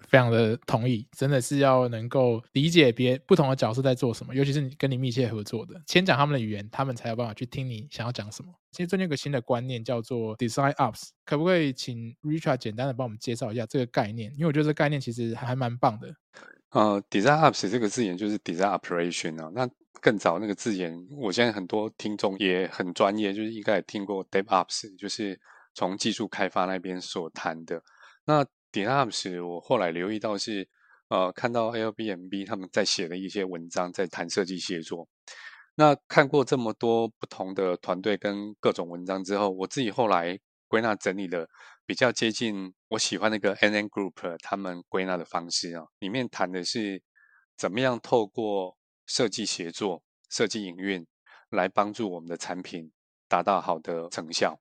[0.07, 8.51] 非常的同意，真的是要能够理解别不同的角色在做什么，尤其是你跟你密切合作的，先讲他们的语言，他们才有办法去听你想要讲什么。
[8.71, 14.31] 其实最近有个新的观念叫做 Design ups，可不可以请 Richard 简单的帮我们介绍一下这个概念？
[14.31, 16.15] 因为我觉得这个概念其实还蛮棒的。
[16.71, 19.51] 呃，Design ups 这个字眼就是 Design Operation 啊。
[19.53, 25.39] 那更早那个字眼，我现在很多听众也很专业，就是应该也听过 DevOps，就是
[25.73, 27.83] 从技术开发那边所谈的。
[28.25, 30.67] 那 DevOps 我后来留意到是，
[31.09, 35.07] 呃，看到 Airbnb 他们在写的一些文章，在谈设计协作。
[35.75, 41.47] 那看过这么多不同的团队跟各种文章之后，我自己后来归纳整理了
[41.85, 47.01] 比较接近我喜欢那个 NN Group 他们归纳的方式啊，里面谈的是
[47.57, 48.77] 怎么样透过
[49.11, 51.05] 设计协作、设计营运
[51.49, 52.89] 来帮助我们的产品
[53.27, 54.57] 达到好的成效。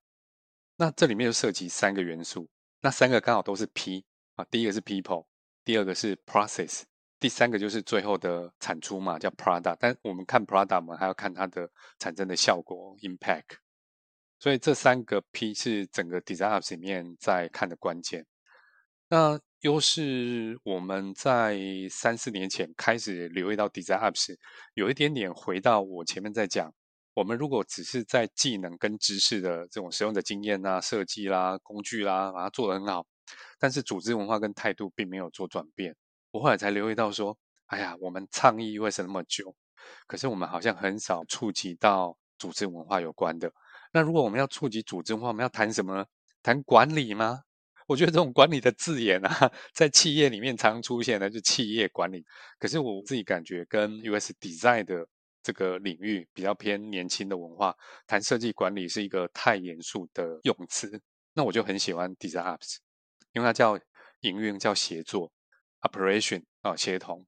[0.74, 2.50] 那这里面就涉及三个元素。
[2.80, 5.26] 那三个刚好都是 P 啊，第一个是 People，
[5.64, 6.82] 第二个是 Process，
[7.20, 9.76] 第三个就是最后的产出嘛，叫 Product。
[9.78, 13.58] 但我们看 Product，我们还要看它的产生的效果 Impact。
[14.40, 18.26] 所以这三个 P 是整个 Design Ops 里面在看的关键。
[19.08, 24.34] 那又是我们在三四年前开始留意到 Design Ops，
[24.72, 26.72] 有一点点回到我前面在讲。
[27.12, 33.04] 我们如果只是在技能跟知识的这种使用的经验啊、设计啦、工具啦，把它做得很好，
[33.58, 35.94] 但是组织文化跟态度并没有做转变。
[36.30, 39.54] 我后来才留意到说，哎呀，我们倡议为什么那么久，
[40.06, 43.52] 可是我们好像很少触及到组织文化有关的。
[43.92, 46.06] 那如果我们要触及组织文化，我们要谈什么呢？
[46.42, 47.42] 谈管理吗？
[47.90, 52.24] 我觉得这种管理的字眼啊， 在企业里面常出现的就企业管理。
[52.56, 55.06] 可是我自己感觉跟 US Design 的。
[55.42, 57.74] 这个领域比较偏年轻的文化，
[58.06, 61.00] 谈设计管理是一个太严肃的用词。
[61.32, 62.76] 那我就很喜欢 Design Ops，
[63.32, 63.74] 因为它叫
[64.20, 65.32] 营运，叫协作
[65.80, 67.26] ，Operation 啊，协同。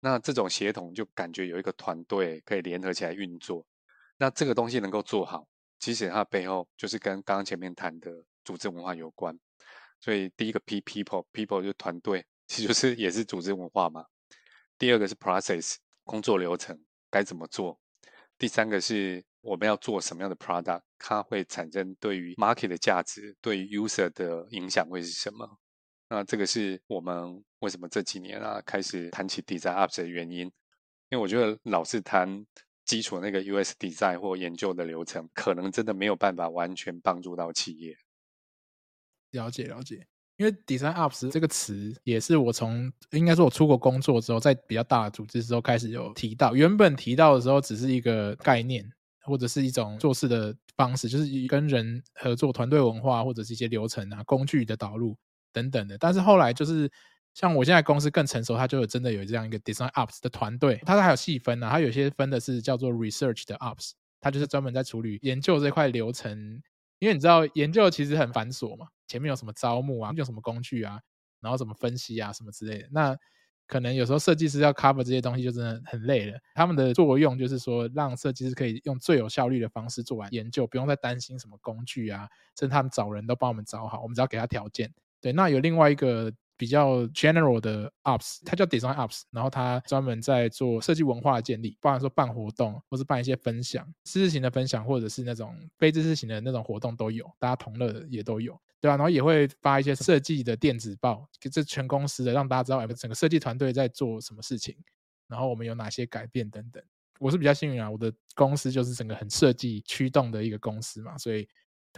[0.00, 3.64] 那这种协同就感觉有一个团队可以联合起来运作。
[4.18, 5.48] 那这个东西能够做好，
[5.78, 8.12] 其实它背后就是跟刚刚前面谈的
[8.44, 9.34] 组织文化有关。
[10.04, 14.04] 所以第一个 P People，People 就团队，其实就是也是组织文化嘛。
[14.76, 16.78] 第二个是 Process，工作流程。
[17.10, 17.80] 该怎么做？
[18.36, 25.58] 第三个是我们要做什么样的 product，它会产生对于 market 的价值，对于 user 的影响会是什么？
[26.10, 30.40] 那这个是我们为什么这几年啊开始谈起 design ops 的原因，
[31.08, 32.44] 因为我觉得老是谈
[32.84, 37.96] 基础那个 us design 或研究的流程，可能真的没有办法完全帮助到企业。
[39.34, 40.06] 了解了解，
[40.36, 46.54] 因为 design ops 这个词也是我从应该说我出国工作之后，在比较大的组织之后开始有提到。
[46.54, 48.90] 原本提到的时候只是一个概念，
[49.22, 55.16] 或者是一种做事的方式，就是跟人合作、团队文化或者是一些流程啊、工具的导入
[55.52, 55.98] 等等的。
[55.98, 56.90] 但是后来就是
[57.34, 66.62] 像我现在公司更成熟，它就有真的有这样一个 design ops 的团队，它还有细分啊，它有些分的是叫做 research 的 ops，它就是专门在处理研究这块流程。
[66.98, 71.00] 因为你知道研究其实很繁琐嘛，前面有什么招募啊，用什么工具啊，
[71.40, 72.88] 然后怎么分析啊，什么之类的。
[72.90, 73.16] 那
[73.66, 76.38] 可能有时候设计师要 cover 这些东西就真的很累了。
[76.54, 82.28] 他们的作用就是说，让设计师可以用最有效率的方式做完研究，不用再担心什么工具啊，
[82.58, 84.92] 甚至他们找人都帮我们找好，我们只要给他条件。
[85.20, 86.32] 对，那有另外一个。
[86.56, 98.96] 比较 general 的 ops，它叫 design ops，然后它专门在做设计文化的建立，包含说办活动，或是办一些分享，知识型的分享，或者是那种非知识型的那种活动都有，大家同乐的也都有，对吧？
[98.96, 104.76] 然后也会发一些设计的电子报，给这全公司的，让大家知道整个设计团队在做什么事情，
[105.28, 106.82] 然后我们有哪些改变等等。
[107.18, 111.48] 我是比较幸运啊，我的公司就是整个很设计驱动的一个公司嘛，所以。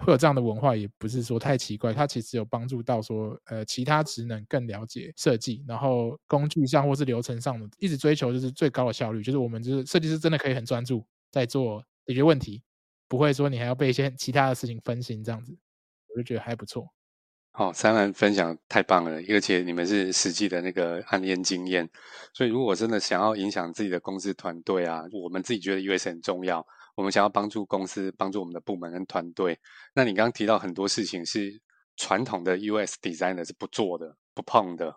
[0.04, 1.92] 会有这样的文化，也不是说太奇怪。
[1.92, 9.22] 它其实有帮助到说，呃，其他职能更了解设计，然后工具上或是流程上的，一直追求就是最高的效率。
[9.22, 12.62] 就是我们就是设计师真的可以很专注在做解决问题，
[13.08, 15.56] 不会说你还要被一些其他的事情分心这样子。
[16.08, 16.86] 我就觉得还不错。
[17.52, 21.88] 好，Simon 分享太棒了，而且你们是实际的那个案例经验，
[22.34, 26.66] 所以如果真的想要影响自己的公司团队啊，我们自己觉得 UX 很重要。
[26.96, 29.58] 我们想要帮助公司、帮助我们的部门跟团队。
[29.94, 31.60] 那你刚刚提到很多事情是
[31.96, 34.96] 传统的 US designer 是不做的、不碰的，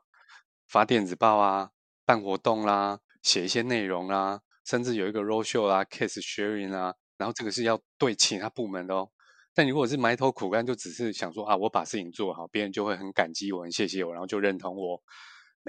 [0.67, 1.69] 发电子报啊、
[2.05, 9.09] 办活动啦、写一些内容啦，甚至有一个 roadshow 啦、case sharing 啊，然后这个是要对其他部门的哦。
[9.53, 15.01] 但你如果是埋头苦干，就只是想说啊，我把事情做好，别人就会很感激我、很谢谢我，然后就认同我。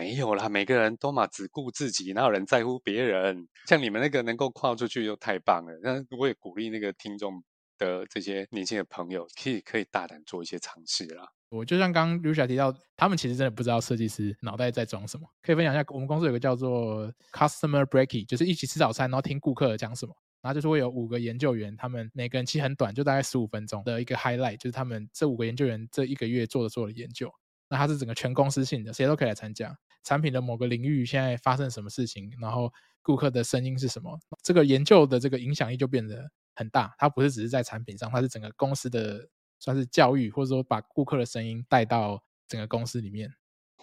[0.01, 3.47] 没有啦，每个人都嘛只顾自己，哪有人在乎别人？
[3.67, 5.79] 像你们那个能够跨出去就太棒了。
[5.83, 7.45] 那我也鼓励那个听众
[7.77, 11.29] 的这些年轻的朋友，可以可以大胆做一些尝试啦。
[11.51, 15.29] 我就像刚刚 Lucia 提到，他们其实真的不知道设计师脑袋在装什么。
[15.43, 20.17] 可以分享一下，我们公司有个叫做 Customer Breaky，就是一起吃早餐，然后听顾客讲什么。
[20.41, 27.31] 然后就是会有五个研究员，他们每个人其实很短，就大概十五分钟的一个 highlight，就是他们这五个研究员这一个月做的所有的研究。
[27.73, 29.73] 那它是整个全公司性的，谁都可以来参加。
[30.03, 32.73] 产品的某个领域现在发生什么事情，然后
[33.03, 34.19] 顾客的声音是什么？
[34.43, 36.95] 这个研究的这个影响力就变得很大。
[36.99, 39.29] 它不是只是在产品上，它是整个公司的
[39.59, 43.33] 算是教育，或者说把顾客的声音带到整个公司里面。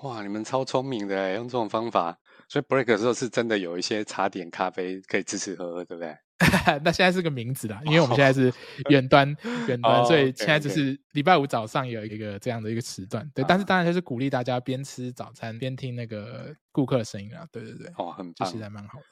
[0.04, 2.18] 哇，你们超聪明的，用这种方法，
[2.48, 6.16] 所以 break 的时候是真的有一些茶点、咖啡可以吃吃喝喝，对不对？
[6.84, 8.54] 那现在是个名字啦，因为我们现在是
[8.90, 9.28] 远端，
[9.68, 9.96] 远、oh.
[9.96, 13.42] 端，所以现在就是礼拜五早上有一个这样的一个时段，对。
[13.42, 13.50] Oh.
[13.50, 17.88] 但是当然就是鼓励大家边吃早餐边听那个顾客的声音啊，对对对。
[17.98, 19.06] 哦，很棒，其实还蛮好的。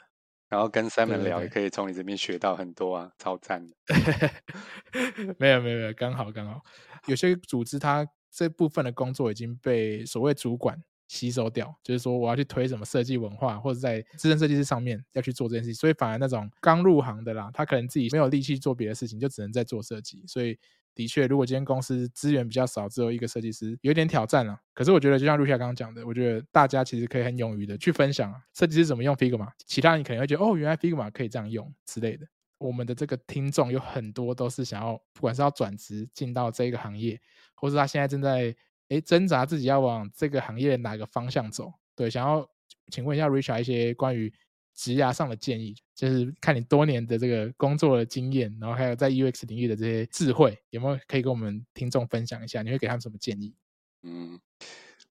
[0.50, 3.76] 然后跟 Simon 聊，也可以从你这边学到很多啊，超赞的。
[5.40, 6.62] 没有没有没有，刚好刚好，
[7.08, 10.78] 有些组织它这部分的工作已经被所谓主管。
[11.08, 20.24] 吸收掉，就是说我要去推什么设计文化，或者在资深设计师上面要去做这件事情，所以反而那种刚入行的啦，他可能自己没有力气做别的事情，就只能在做设计。
[20.26, 20.58] 所以
[20.96, 24.60] 的确，如果今天公司资源比较少，只有一个设计师，有点挑战了。
[24.74, 32.26] 可是我觉得，就像露夏刚刚讲的，我觉得大家其实可以很勇于的去分享设计师怎么用 Figma，其他人可能会觉得哦，原来 Figma 可以这样用之类的。
[32.58, 37.22] 我们的这个听众有很多都是想要，不管是要转职进到这个行业，
[37.56, 38.56] 或是他现在正在。
[38.90, 41.74] 哎，挣扎自己要往这个行业哪个方向走？
[41.96, 42.48] 对，想要
[42.92, 44.32] 请问一下 Richard 一些关于
[44.76, 52.62] 职涯上的建议，就是看你多年的这个工作的经验，然后还有在 UX 领域的这些智慧，有没有可以跟我们听众分享一下？
[52.62, 53.56] 你会给他们什么建议？
[54.04, 54.40] 嗯，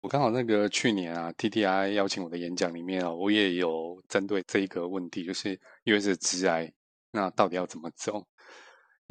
[0.02, 6.70] 我刚好那个去年啊，TTI 邀请我的演讲里面啊，我也有针对这一个问题，就是 UX 的职涯，
[7.10, 8.26] 那到底要怎么走？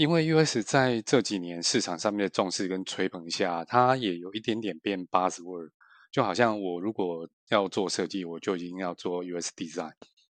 [0.01, 5.69] 因为 US 在这几年市场上面的重视跟吹捧下，它也有一点点变 buzzword，
[6.11, 9.93] 就好像我如果要做设计，我就一定要做 US design，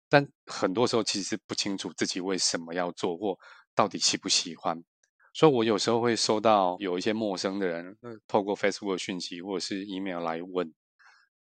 [0.09, 3.39] 但很多时候其实不清楚自己为什么要做或
[3.73, 4.83] 到底喜不喜欢，
[5.33, 7.97] 所以我有时候会收到有一些陌生的人
[8.27, 10.73] 透过 Facebook 讯息或者是 email 来问，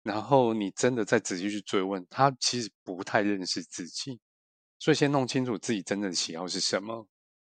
[0.03, 4.19] 然后你真的再仔细去追问，他其实不太认识自己，
[4.79, 7.07] 所以先弄清楚自己真正的喜好是什么。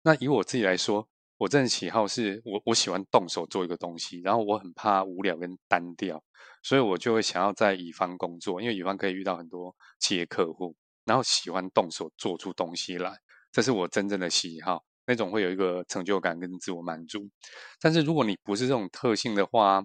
[0.09, 1.07] 那以我自己来说，
[1.37, 6.25] 我真的喜好是我我喜欢动手做一个东西，然后我很怕无聊跟单调，
[6.63, 13.13] 所以我就会想要在乙方工作，因为乙方可以遇到很多企业客户，然后喜欢动手做出东西来，
[13.53, 17.29] 这是我真正的喜好，那种会有一个成就感跟自我满足。
[17.79, 19.85] 但是如果你不是这种特性的话，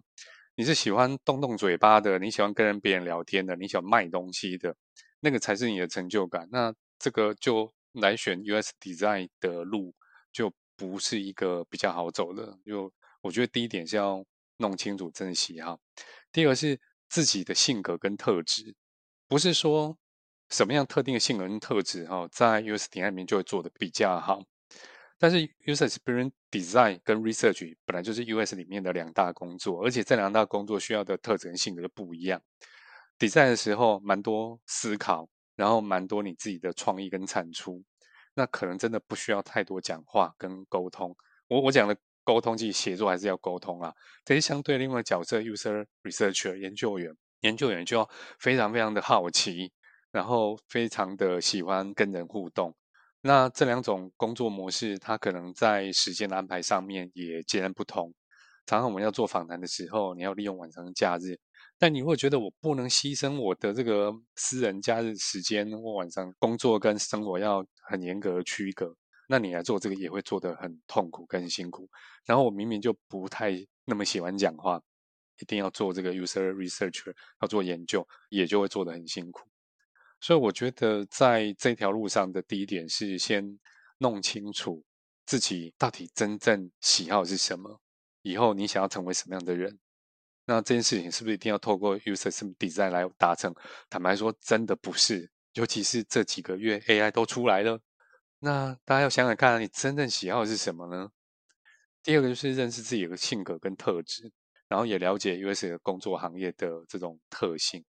[0.55, 4.73] 你是喜欢动动嘴巴的，你喜欢跟人别人聊天的，你喜欢卖东西的，
[5.19, 6.47] 那个才是你的成就感。
[6.49, 9.93] 那这个就来选 US Design 的路
[10.33, 10.53] 就。
[10.75, 14.25] 不是一个比较好走的，就我觉得第一点是要
[14.57, 15.79] 弄清楚真的喜好，
[16.31, 16.77] 第二个是
[17.07, 18.75] 自己的性格跟特质，
[19.27, 19.95] 不是说
[20.49, 24.43] 什么样特定的性格跟特质哈，在 UX Design 里面就会做的比较好。
[25.19, 32.41] 但是 User Experience Design 跟 Research 本来就是 US 里面的两大工作，而且这两大工作需要的特质跟性格就不一样。
[33.19, 37.83] Design 的时候蛮多思考，然后蛮多你自己的创意跟产出。
[38.33, 41.15] 那可能真的不需要太多讲话跟沟通。
[41.47, 43.93] 我我讲的沟通，其实写作还是要沟通啊。
[44.25, 48.09] 这些相对另外的角色，user researcher 研究员，研究员就要
[48.39, 49.71] 非常非常的好奇，
[50.11, 52.73] 然后非常的喜欢跟人互动。
[53.21, 58.13] 那这两种工作模式，它可能在时间的安排上面也截然不同。
[58.65, 61.37] 常常我们要做访谈的时候，你要利用晚上的假日。
[61.83, 68.95] 但你会觉得我不能牺牲我的这个私人假日时间，或晚上工作跟生活要很严格的区隔，
[69.27, 71.89] 那你来做这个也会做得很痛苦、跟辛苦。
[72.25, 73.51] 然后我明明就不太
[73.83, 74.81] 那么喜欢讲话，
[75.41, 79.41] 一定要做这个 user researcher，要做研究，也就会做得很辛苦。
[80.21, 83.59] 所以我觉得在这条路上的第一点是先
[83.97, 84.81] 弄清楚
[85.25, 87.81] 自己到底真正喜好是什么，
[88.21, 89.79] 以后你想要成为什么样的人。
[90.45, 93.53] 那这件事情是不是一定要透过 user design 来达成？
[93.89, 95.31] 坦白说，真的不是。
[95.53, 97.79] 尤其是这几个月 AI 都出来了，
[98.39, 101.09] 那大家要想想看，你真正喜好是什么呢？
[102.01, 104.31] 第二个就是认识自己的性格跟特质，
[104.67, 107.85] 然后也了解 US 的工作行业的这种特性，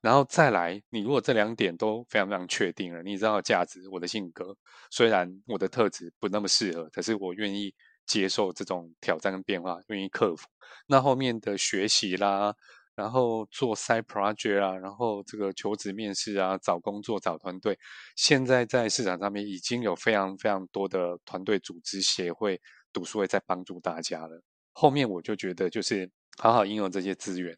[0.00, 4.56] 然后再来，你如果这两点都非常非常确定了，你知道价值，我的性格，
[4.92, 7.74] 虽然我的特质不那么适合，可是我愿意。
[8.10, 10.48] 接受这种挑战跟变化，愿意克服。
[10.88, 12.52] 那后面的学习啦，
[12.96, 17.78] 然后做 side project 啊，然后这个求职面试啊，找工作找团队，
[18.16, 22.60] 现在在市场上面已经有非常非常多的团队组织协会、
[22.92, 24.42] 读书会在帮助大家了。
[24.72, 27.56] 后面我就觉得就是好好应用这些资源，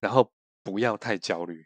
[0.00, 0.30] 然后
[0.62, 1.64] 不要太焦虑，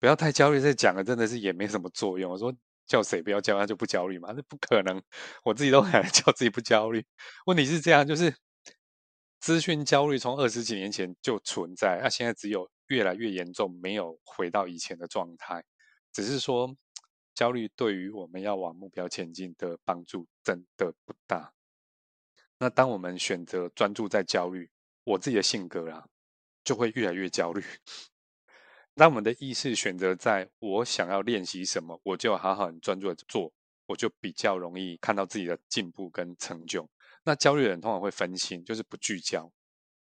[0.00, 0.58] 不要太焦虑。
[0.58, 2.32] 这讲的真的是也没什么作用。
[2.32, 2.50] 我说。
[2.86, 4.32] 叫谁不要叫，他就不焦虑嘛？
[4.36, 5.02] 那不可能，
[5.44, 7.04] 我自己都 很难叫自己不焦虑。
[7.46, 8.34] 问题是这样，就是
[9.40, 15.64] 资讯焦虑从二十几年前就存在，那、啊、现在只有越来越严重，没有回到以前的状态。
[16.12, 16.76] 只是说，
[17.34, 21.52] 焦虑对于我们要往目标前进的帮助真的不大。
[22.58, 24.70] 那当我们选择专注在焦虑，
[25.04, 26.06] 我自己的性格啊，
[26.62, 27.64] 就会越来越焦虑。
[28.94, 33.52] 当我们的意识选择在我想要练习什么，我就好好很专注的做，
[33.86, 36.88] 我就比较容易看到自己的进步跟成就。
[37.24, 39.50] 那焦虑的人通常会分心，就是不聚焦。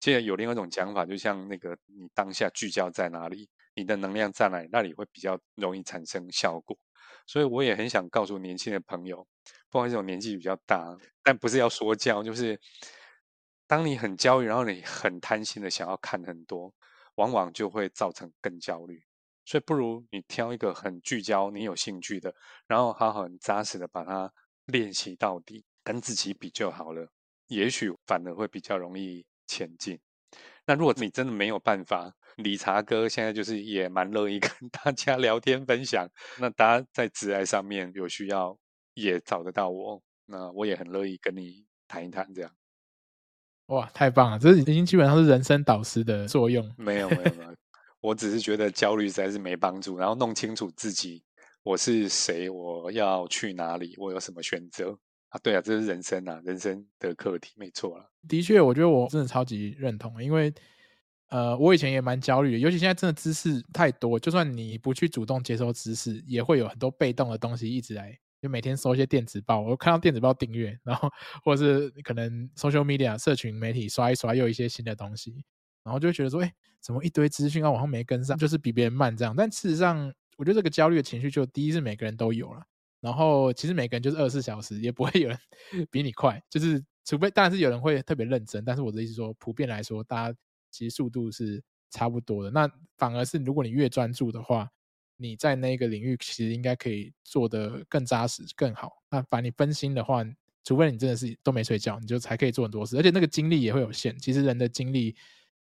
[0.01, 6.79] 现在有另外一种讲法，就像那个你当下聚焦在哪里，你的能量在哪里，那里会比较容易产生效果。
[7.27, 9.27] 所以我也很想告诉年轻的朋友，
[9.69, 12.59] 不管这种年纪比较大，但不是要说教，就是
[13.67, 16.73] 当你很焦虑，然后你很贪心的想要看很多。
[17.19, 19.03] 往往就会造成更焦虑，
[19.45, 22.33] 所以不如你挑一个很聚焦、你有兴趣的，
[22.69, 24.33] 然后好好很扎实的把它
[24.67, 27.11] 练习到底，跟自己比就好了。
[27.49, 29.99] 也许反而会比较容易前进。
[30.65, 36.07] 那如果你真的没有办法，理查哥现在就是也蛮乐意跟 大家聊天分享。
[36.39, 38.57] 那大家在职爱上面有需要，
[38.95, 42.55] 也找得到我，那我也很乐意跟你谈一谈这样。
[43.69, 44.39] 哇，太棒了！
[44.39, 46.67] 这已经基本上是人生导师的作用。
[46.77, 47.55] 没有，没有，没有。
[48.01, 49.99] 我只是觉得焦虑实在是没帮助。
[49.99, 51.23] 然后弄清楚自己，
[51.63, 54.97] 我是谁，我要去哪里，我有什么选择
[55.29, 55.39] 啊？
[55.43, 58.11] 对啊，这是人生啊，人生的课题，没错了。
[58.27, 60.53] 的确，我觉得我真的超级认同，因为
[61.29, 68.19] 呃，我以前也蛮焦虑的，尤其现在真的知识太多，就算你不去主动接收知识，也会有很多被动的东西一直来。
[68.41, 71.11] 就每天收一些电子报，我看到电子报订阅，然后
[71.43, 75.45] 或者是可能 social media 社群媒体刷一刷，又有一些新的东西，
[75.83, 79.35] 然后就觉得说，哎，怎么一堆资讯啊，我好像没跟上，就是比别人慢这样。
[79.37, 82.63] 但事实上，我觉得这个焦虑的情绪，就第一是每个人都有了，
[83.01, 85.39] 然后其实每个人就是二十四小时，也不会有人
[85.91, 90.39] 比你快，就是除非当然是有人会特别认真，但是我的意思说，普遍来说，大家
[90.71, 91.61] 其实速度是
[91.91, 92.51] 差不多的。
[92.53, 94.71] 那反而是如果你越专注的话。
[95.19, 99.03] 你在那个领域其实应该可以做得更扎实、更好。
[99.11, 100.25] 那把你分心的话，
[100.65, 104.19] 除非你真的是都没睡觉，你就才可以做很多事，而且那个精力也会有限。
[104.19, 105.15] 其实人的精力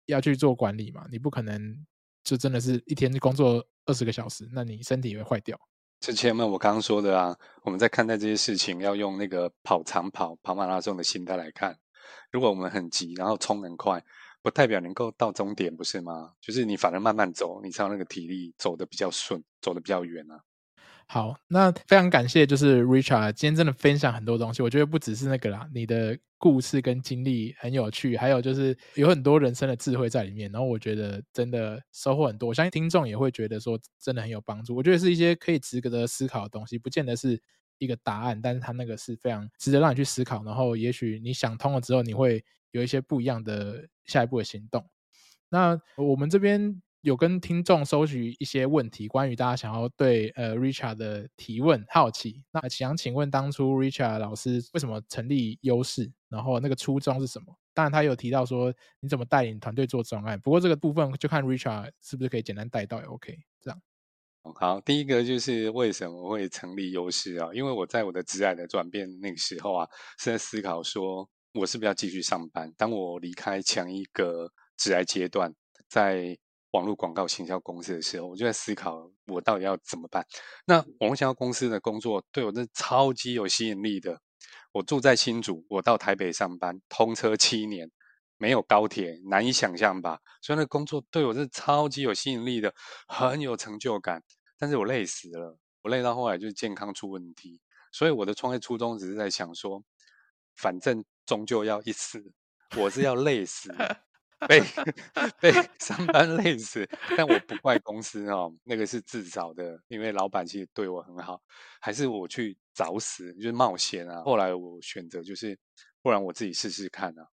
[0.05, 1.85] 要去做管理嘛，你不可能
[2.23, 5.59] 就真的是一天工作二十个小时，那你身体也会坏掉。
[5.99, 11.77] 之前嘛，我刚刚说的啊，我们在看待这些事情，要用那个跑长跑、跑马拉松的心态来看。
[12.31, 14.03] 如果我们很急，然后冲很快，
[14.43, 16.33] 不代表能够到终点，不是吗？
[16.41, 20.41] 就是你反而慢慢走，你才有那个体力走得比较顺，走得比较远啊。
[21.05, 24.61] 好，那非常感谢，就是 Richard 今天真的分享很多东西。
[24.61, 30.51] 我觉得不只是那个啦，你的故事跟经历很有趣，还有就是有很多人生的智慧在里面。
[30.51, 34.75] 然后我觉得真的收获很多，我相信听众也会觉得说真的很有帮助。
[34.75, 37.39] 我觉得是一些可以值得思考的东西，不见得是
[37.77, 40.41] 一个答案，但是他那个是非常值得让你去思考。
[40.43, 42.43] 然后也许你想通了之后，你会
[42.73, 44.85] 有一些不一样的下一步的行动。
[45.47, 46.81] 那我们这边。
[47.03, 57.53] 有跟听众收取一些问题，关于大家想要对呃 Richard 的提问好奇，那想请问当初 Richard 老师为什么成立优势，然后那个初衷是什么？
[57.73, 63.37] 当然他有提到说你怎么带领团队做专案，不过这个部分就看 Richard 是不是可以简单带到也 OK。
[63.59, 63.81] 这样。
[64.55, 67.49] 好，第一个就是为什么会成立优势啊？
[67.53, 72.73] 因为我在我的职涯的转变那个时候啊，是在思考说我是不是要继续上班。
[72.77, 75.53] 当我离开前一个职涯阶段，
[75.87, 76.37] 在
[76.71, 80.25] 网络广告行销公司的时候，我就在思考我到底要怎么办。
[80.65, 84.19] 那网络行销公司的工作对我是超级有吸引力的。
[84.71, 87.89] 我住在新竹，我到台北上班，通车七年，
[88.37, 90.19] 没有高铁，难以想象吧？
[90.41, 92.73] 所以那工作对我是超级有吸引力的，
[93.07, 94.23] 很有成就感。
[94.57, 97.61] 但是我累死了，我累到后来就是健康出问题。
[97.91, 99.83] 所以我的创业初衷只是在想说，
[100.55, 102.23] 反正终究要一死，
[102.77, 103.73] 我是要累死。
[104.45, 104.61] 被
[105.39, 111.41] 被上班累死，但我不怪公司哦，那个是自找的，因为老板其实对我很好，
[111.79, 114.21] 还是我去找死，就是冒险啊。
[114.23, 115.57] 后来我选择就是，
[116.01, 117.25] 不然我自己试试看啊，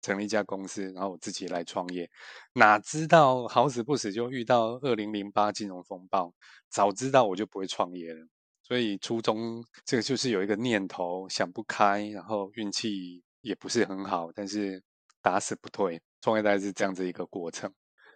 [0.00, 2.08] 成立一家公司，然后我自己来创业。
[2.52, 6.32] 哪知道好死不死就遇到二零零八金融风暴，
[6.68, 8.28] 早知道我就不会创业了。
[8.66, 14.82] 所以初衷这个就是有一个念头想不开，然后运气也不是很好，但是
[15.22, 16.00] 打死不退。
[16.22, 17.70] 创业大概是这样子一个过程。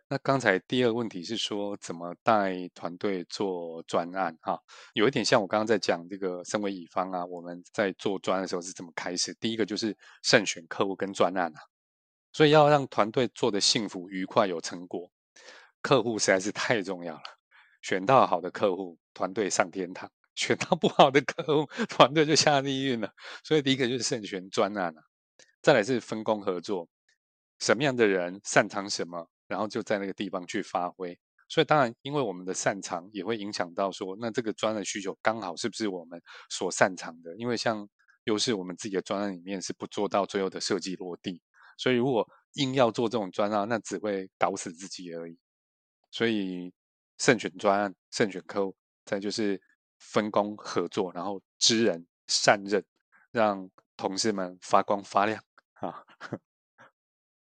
[0.09, 4.59] 那刚才第二个问题是说怎么带团队做专案哈，
[4.94, 9.34] 有一点像我刚刚在讲这个身为乙方啊，我们在做专案的时候是怎么开始？
[9.34, 11.61] 第一个就是慎选客户跟专案啊，
[12.32, 15.12] 所以要让团队做得幸福、愉快、有成果，
[15.82, 17.22] 客户实在是太重要了。
[17.82, 20.09] 选到好的客户，团队上天堂；
[20.39, 23.12] 选到不好的客户，团队就下地狱了。
[23.43, 25.03] 所以第一个就是慎选专案啊，
[25.61, 26.89] 再来是分工合作。
[27.59, 31.18] 什么样的人擅长什么，然后就在那个地方去发挥。
[31.49, 37.36] 所以当然，因为我们的擅长也会影响到说，那这个专案需求刚好是不是我们所擅长的？
[37.36, 37.89] 因为像
[38.24, 41.43] 优势我们自己的专案里面是不做到最后的设计落地，
[41.76, 45.36] 所以如果硬要做这种专案，那只会搞死自己而已。
[46.12, 46.72] 所以
[47.18, 49.61] 慎选专案，慎选客户，再就是
[49.99, 52.84] 分工合作，然后知人善任，
[53.30, 55.42] 让同事们发光发亮
[55.74, 56.05] 啊。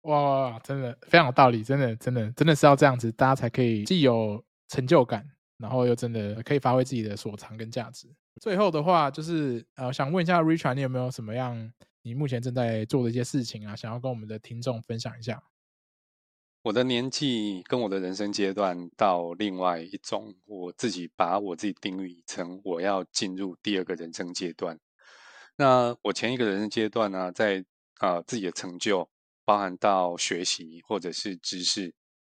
[0.02, 5.28] 哇，哇， 哇，真的非常有道理，真的，真的，真的是要这样子，大家才可以既有成就感，
[5.58, 8.08] 然后又真的可以发挥自己的所长跟价值。
[8.40, 15.42] 最后的话，就是呃，想问一下 Richard，你有没有什么样你目前正在做的一些事情啊，想要跟我们的听众分享一下？
[16.64, 24.80] 我的年纪跟我的人生阶段到另外一种，我自己把我自己定义成我要进入第二个人生阶段。
[25.56, 27.62] 那我前一个人生阶段呢，在
[27.98, 29.06] 啊，自己的成就。
[29.46, 31.92] 包含到学习，或者是知识，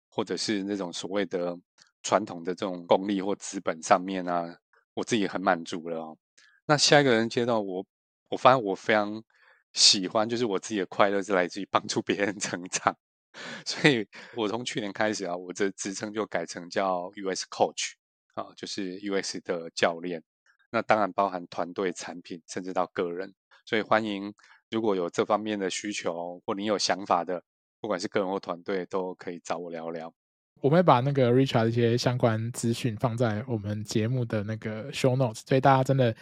[0.09, 1.55] 或者是那种所谓的
[2.01, 4.57] 传统的这种功利或资本上面啊，
[4.95, 6.17] 我自己很满足了哦。
[6.65, 7.85] 那下一个人阶段，我
[8.29, 9.23] 我发现我非常
[9.71, 12.97] 喜欢，就是我自己的快乐是来自于帮助别人 成长。
[13.65, 17.93] 所以我从去年开始啊，我的职称就改成叫 US Coach
[18.33, 20.23] 啊，就是 US 的教练。
[20.71, 23.33] 那当然包含团队、产品，甚至到个人。
[23.65, 24.33] 所以欢迎。
[24.71, 27.41] 如果有这方面的需求，或你有想法的，
[27.79, 30.11] 不管是个人或团队，都可以找我聊聊。
[30.59, 36.13] 我们会把那个 Richard 的一些相关资讯放在我们节目的那个 Show Notes，所以大家真的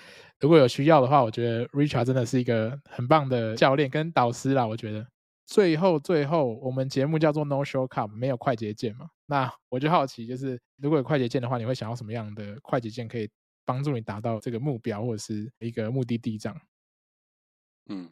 [0.41, 4.67] 如果有需要的话，我觉得 Richard 真的是一个很棒的教练跟导师啦。
[4.67, 5.07] 我觉得
[5.45, 9.09] 最后最后，我们节目叫做 No Shortcut，没有快捷键嘛。
[9.25, 13.29] 那我就好奇，就是如果有快捷键的话，你会想要什么样的快捷键可以
[13.65, 16.61] 帮助你达到这个目标或者是一个目的地这样？
[17.87, 18.09] 嗯，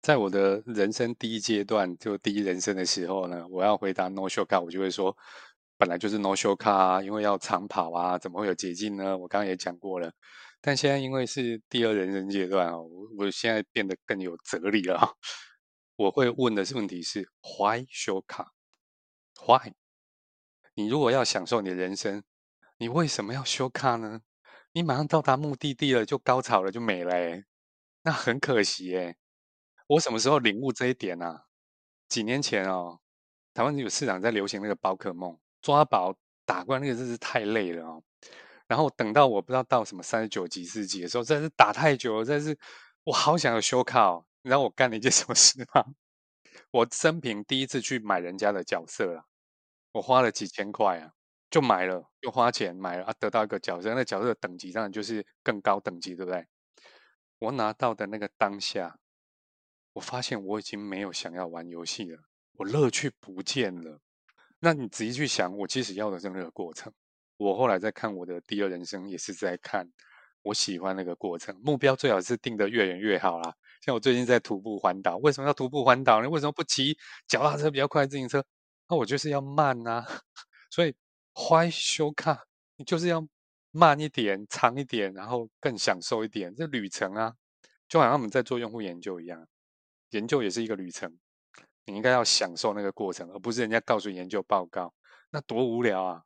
[0.00, 5.16] 在我的人生第一阶段，就第一人生的时候呢，我要回答 No shortcut，我就会说，
[5.76, 9.18] 本来就是 no shortcut 啊，因为要长跑啊，怎么会有捷径呢？
[9.18, 10.12] 我刚刚也讲过了。
[10.60, 15.16] 但现在因为是第二人生阶段哦，我我现在变得更有哲理了。
[15.98, 19.72] 我会问的是问题是 why shortcut？Why？
[20.74, 22.22] 你如果要享受你的人生，
[22.76, 24.20] 你为什么要 shortcut 呢？
[24.70, 27.46] 你马上到达目的地了，就高潮了，就没了诶，
[28.02, 29.16] 那很可惜诶。
[29.88, 31.46] 我什么时候领悟这一点啊？
[32.08, 33.00] 几年前哦，
[33.52, 35.36] 台湾有市场在流行那个宝可梦。
[35.60, 38.04] 抓宝打怪那个真是太累了哦，
[38.68, 42.56] 然后等到我不知道到什么三十九级、四级的时候，真是打太久了，真是
[43.02, 44.22] 我好想有修卡。
[44.42, 45.84] 你知道我干了一件什么事吗？
[46.70, 49.24] 我生平第一次去买人家的角色了，
[49.92, 51.12] 我花了几千块啊，
[51.50, 56.46] 就买了，就花钱买了啊，得到一个角色，那角色的等级当然就是更高等级，对不对？
[57.38, 58.98] 我拿到的那个当下，
[59.92, 62.18] 我发现我已经没有想要玩游戏了，
[62.52, 64.00] 我乐趣不见了。
[64.60, 66.92] 那你仔细去想，我其实要的是那个过程。
[67.36, 69.88] 我后来在看我的第二人生，也是在看
[70.42, 71.56] 我喜欢那个过程。
[71.62, 73.54] 目标最好是定得越远越好啦。
[73.82, 76.28] 像我最近在徒步环岛，为什么要徒步环岛呢？
[76.28, 78.44] 为什么不骑脚踏车比较快自行车？
[78.88, 80.04] 那我就是要慢啊。
[80.70, 80.94] 所以
[81.34, 82.38] ，why s h o c a
[82.76, 83.26] 你就是要
[83.70, 86.54] 慢一点、长一点，然后更享受一点。
[86.54, 87.32] 这旅程啊，
[87.88, 89.46] 就好像我们在做用户研究一样，
[90.10, 91.18] 研究也是一个旅程。
[91.86, 94.92] 你应该要享受那个过程，而不是人家告诉研究报告，
[95.30, 96.22] 那多无聊啊！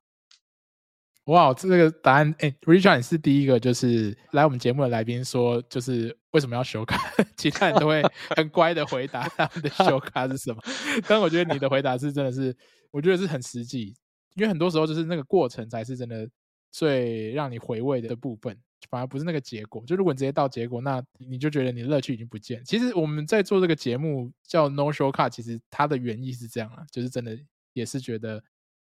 [1.27, 6.99] 哇，这个答案，哎，Richard 你是第一个就是来我们节目的来宾说，就是为什么要修卡？
[7.37, 8.03] 其他人都会
[8.37, 10.61] 很乖的回答他们的修卡是什么。
[11.07, 12.57] 但我觉得你的回答是真的是，
[12.91, 13.95] 我觉得是很实际，
[14.35, 16.29] 因为很多时候就是那个过程才是真的
[16.73, 18.59] 最让你回味的部分。
[18.91, 22.62] 反而不是那个结果，就如果你直接到结果，那你就觉得你的乐趣已经不见。
[22.64, 27.39] 其实我们在做这个节目叫 No Shortcut，其实它的原意是这样啊，就是真的
[27.75, 28.43] 也是觉得，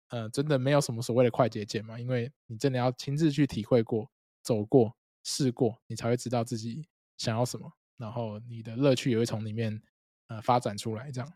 [0.09, 4.09] 呃，真的没有什么所谓的快捷键嘛，因为你真的要亲自去体会过、
[4.43, 6.87] 走过、试过，你才会知道自己
[7.17, 9.81] 想要什么，然后你的乐趣也会从里面
[10.27, 11.11] 呃发展出来。
[11.11, 11.33] 这样，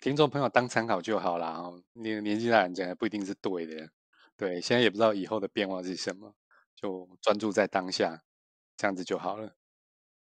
[0.00, 3.90] 听众朋友当参考就好啦哦，你年纪大人讲的不一定是对的，
[4.36, 6.34] 对，现在也不知道以后的变化是什么。
[6.74, 8.24] 就专注在当下，
[8.76, 9.54] 这样子就好了。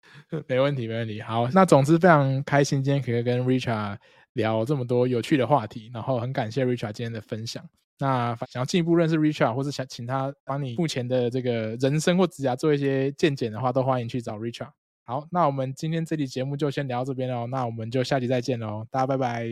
[0.48, 1.22] 没问题，没问题。
[1.22, 3.98] 好，那总之非常开心，今天可以跟 Richard
[4.34, 7.64] 聊这么多有趣的话题，然后很感谢 Richard 今天的分享。
[8.00, 14.70] 那想要进一步认识 Richard，或是想请他帮你目前的这个人生或职涯做一些见解的话，都欢迎去找 Richard。
[15.04, 17.46] 好，那我们今天这期节目就先聊到这边喽。
[17.46, 19.48] 那我们就下期再见喽，大家拜拜。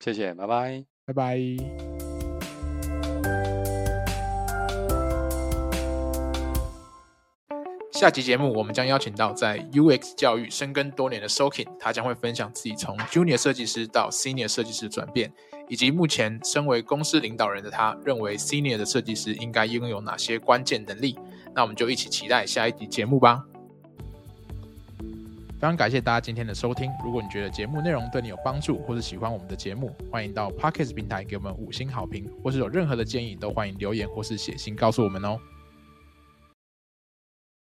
[0.00, 2.09] 谢谢，拜拜，拜拜。
[8.00, 15.30] 下期节目，我们将邀请到在 UX 教育深耕多年的 Sokin，他将会分享自己从 Junior 设计师到 Senior 设计师的转变，
[15.68, 21.18] 以及目前身为公司领导人的他认为 Senior 的设计师应该拥有哪些关键能力。
[21.54, 23.44] 那我们就一起期待下一集节目吧。
[24.98, 26.90] 非常感谢大家今天的收听。
[27.04, 35.38] 如果你觉得节目内容对你有帮助，或是喜欢我们的节目，欢迎到 Podcast 平台给我们五星好评，或是有任何的建议，都欢迎留言或是写信告诉我们哦。